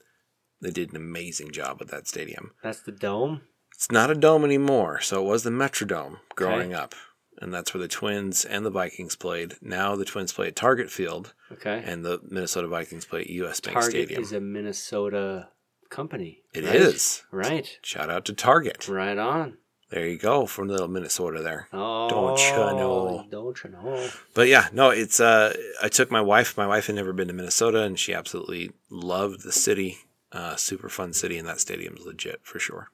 They 0.61 0.71
did 0.71 0.89
an 0.89 0.95
amazing 0.95 1.51
job 1.51 1.79
with 1.79 1.89
that 1.91 2.07
stadium. 2.07 2.51
that's 2.63 2.81
the 2.81 2.91
dome. 2.91 3.41
It's 3.75 3.91
not 3.91 4.09
a 4.09 4.15
dome 4.15 4.43
anymore, 4.45 5.01
so 5.01 5.21
it 5.23 5.29
was 5.29 5.43
the 5.43 5.49
Metrodome 5.49 6.19
growing 6.35 6.73
Okay. 6.73 6.81
up. 6.81 6.95
And 7.41 7.53
that's 7.53 7.73
where 7.73 7.81
the 7.81 7.89
Twins 7.89 8.45
and 8.45 8.65
the 8.65 8.69
Vikings 8.69 9.17
played. 9.17 9.55
Now 9.61 9.97
the 9.97 10.05
Twins 10.05 10.31
play 10.31 10.47
at 10.47 10.55
Target 10.55 10.89
Field 10.89 11.33
Okay. 11.51 11.83
and 11.85 12.05
the 12.05 12.21
Minnesota 12.23 12.69
Vikings 12.69 13.03
play 13.05 13.21
at 13.21 13.29
US 13.29 13.59
Bank 13.59 13.73
Target 13.73 13.91
Stadium. 13.91 14.21
is 14.23 14.31
a 14.31 14.39
Minnesota 14.39 15.49
company. 15.89 16.41
It 16.53 16.63
It 16.63 16.75
is. 16.75 16.93
is 16.95 17.23
right? 17.31 17.77
Shout 17.81 18.09
out 18.09 18.25
to 18.25 18.33
Target. 18.33 18.87
Right 18.87 19.17
on. 19.17 19.57
There 19.91 20.07
you 20.07 20.17
go 20.17 20.45
from 20.47 20.67
little 20.67 20.87
Minnesota 20.87 21.41
there. 21.43 21.67
Oh, 21.71 22.09
Don't 22.09 22.39
you 22.39 22.55
know? 22.55 23.25
Don't 23.29 23.63
you 23.63 23.69
know? 23.69 24.09
But 24.33 24.47
yeah, 24.47 24.67
no, 24.73 24.89
it's 24.89 25.19
uh 25.19 25.55
I 25.81 25.89
took 25.89 26.09
my 26.11 26.21
wife. 26.21 26.57
My 26.57 26.67
wife 26.67 26.87
had 26.87 26.95
never 26.95 27.13
been 27.13 27.27
to 27.27 27.33
Minnesota 27.33 27.83
and 27.83 27.97
she 27.99 28.13
absolutely 28.13 28.71
loved 28.89 29.43
the 29.43 29.51
city. 29.51 29.99
Uh 30.31 30.55
super 30.55 30.89
fun 30.89 31.13
city 31.13 31.37
and 31.37 31.47
that 31.47 31.59
stadium's 31.59 32.05
legit 32.05 32.39
for 32.43 32.59
sure. 32.59 32.89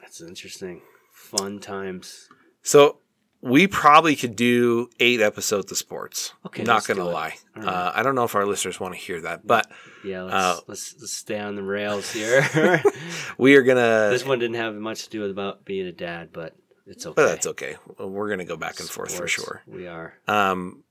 That's 0.00 0.20
interesting. 0.20 0.82
Fun 1.12 1.58
times. 1.58 2.28
So 2.62 2.98
we 3.42 3.66
probably 3.66 4.16
could 4.16 4.36
do 4.36 4.90
eight 5.00 5.20
episodes 5.20 5.70
of 5.72 5.78
sports. 5.78 6.32
Okay, 6.46 6.62
not 6.62 6.86
gonna 6.86 7.04
lie. 7.04 7.36
All 7.56 7.62
right. 7.62 7.68
Uh, 7.68 7.92
I 7.94 8.02
don't 8.02 8.14
know 8.14 8.24
if 8.24 8.34
our 8.34 8.44
listeners 8.44 8.78
want 8.78 8.94
to 8.94 9.00
hear 9.00 9.20
that, 9.22 9.46
but 9.46 9.70
Yeah, 10.04 10.22
let's, 10.22 10.34
Uh, 10.34 10.60
let's, 10.66 10.94
let's 11.00 11.12
stay 11.12 11.38
on 11.38 11.56
the 11.56 11.62
rails 11.62 12.12
here. 12.12 12.42
we 13.38 13.56
are 13.56 13.62
gonna. 13.62 14.08
this 14.10 14.24
one 14.26 14.38
didn't 14.38 14.56
have 14.56 14.74
much 14.74 15.04
to 15.04 15.10
do 15.10 15.20
with 15.20 15.30
about 15.30 15.64
being 15.64 15.86
a 15.86 15.92
dad, 15.92 16.30
but 16.32 16.54
it's 16.86 17.06
okay. 17.06 17.14
but 17.16 17.26
that's 17.28 17.46
okay. 17.46 17.76
We're 17.98 18.28
gonna 18.28 18.44
go 18.44 18.56
back 18.56 18.80
and 18.80 18.88
forth 18.88 19.14
for 19.14 19.26
sure. 19.26 19.62
We 19.66 19.86
are. 19.86 20.14
Um, 20.28 20.84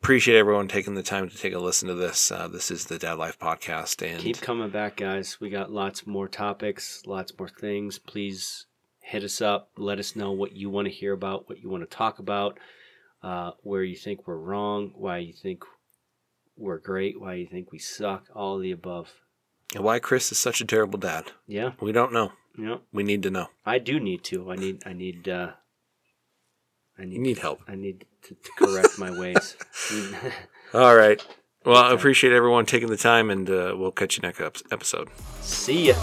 appreciate 0.00 0.38
everyone 0.38 0.68
taking 0.68 0.94
the 0.94 1.02
time 1.02 1.28
to 1.28 1.36
take 1.36 1.52
a 1.52 1.58
listen 1.58 1.88
to 1.88 1.94
this. 1.94 2.30
Uh, 2.30 2.46
this 2.46 2.70
is 2.70 2.84
the 2.84 2.98
Dad 2.98 3.14
Life 3.14 3.38
podcast, 3.40 4.06
and 4.06 4.20
Keep 4.20 4.40
coming 4.40 4.70
back, 4.70 4.96
guys. 4.96 5.40
We 5.40 5.50
got 5.50 5.72
lots 5.72 6.06
more 6.06 6.28
topics, 6.28 7.02
lots 7.06 7.32
more 7.36 7.48
things. 7.48 7.98
Please 7.98 8.66
hit 9.08 9.24
us 9.24 9.40
up. 9.40 9.70
Let 9.76 9.98
us 9.98 10.14
know 10.16 10.32
what 10.32 10.52
you 10.52 10.68
want 10.70 10.86
to 10.86 10.92
hear 10.92 11.12
about, 11.12 11.48
what 11.48 11.60
you 11.62 11.68
want 11.70 11.82
to 11.88 11.96
talk 11.96 12.18
about, 12.18 12.58
uh, 13.22 13.52
where 13.62 13.82
you 13.82 13.96
think 13.96 14.26
we're 14.26 14.36
wrong, 14.36 14.92
why 14.94 15.18
you 15.18 15.32
think 15.32 15.64
we're 16.56 16.78
great, 16.78 17.20
why 17.20 17.34
you 17.34 17.46
think 17.46 17.72
we 17.72 17.78
suck, 17.78 18.24
all 18.34 18.56
of 18.56 18.62
the 18.62 18.72
above. 18.72 19.08
and 19.74 19.82
why 19.84 19.98
Chris 19.98 20.30
is 20.32 20.38
such 20.38 20.60
a 20.60 20.64
terrible 20.66 20.98
dad. 20.98 21.24
Yeah, 21.46 21.72
We 21.80 21.92
don't 21.92 22.12
know. 22.12 22.32
you 22.56 22.64
know, 22.66 22.80
We 22.92 23.02
need 23.02 23.22
to 23.22 23.30
know. 23.30 23.46
I 23.64 23.78
do 23.78 23.98
need 24.00 24.24
to. 24.24 24.50
I 24.50 24.56
need. 24.56 24.82
I 24.84 24.92
need. 24.92 25.28
Uh, 25.28 25.52
I 26.98 27.02
You 27.02 27.08
need. 27.08 27.20
need 27.20 27.38
help. 27.38 27.60
I 27.68 27.74
need 27.76 28.04
to, 28.24 28.34
to 28.34 28.50
correct 28.58 28.98
my 28.98 29.10
ways. 29.18 29.56
All 30.74 30.94
right. 30.96 31.24
Well, 31.64 31.76
I 31.76 31.92
appreciate 31.92 32.32
everyone 32.32 32.66
taking 32.66 32.88
the 32.88 32.96
time, 32.96 33.30
and 33.30 33.48
uh, 33.48 33.74
we'll 33.76 33.92
catch 33.92 34.16
you 34.16 34.22
next 34.22 34.40
episode. 34.70 35.08
See 35.40 35.88
ya. 35.88 35.94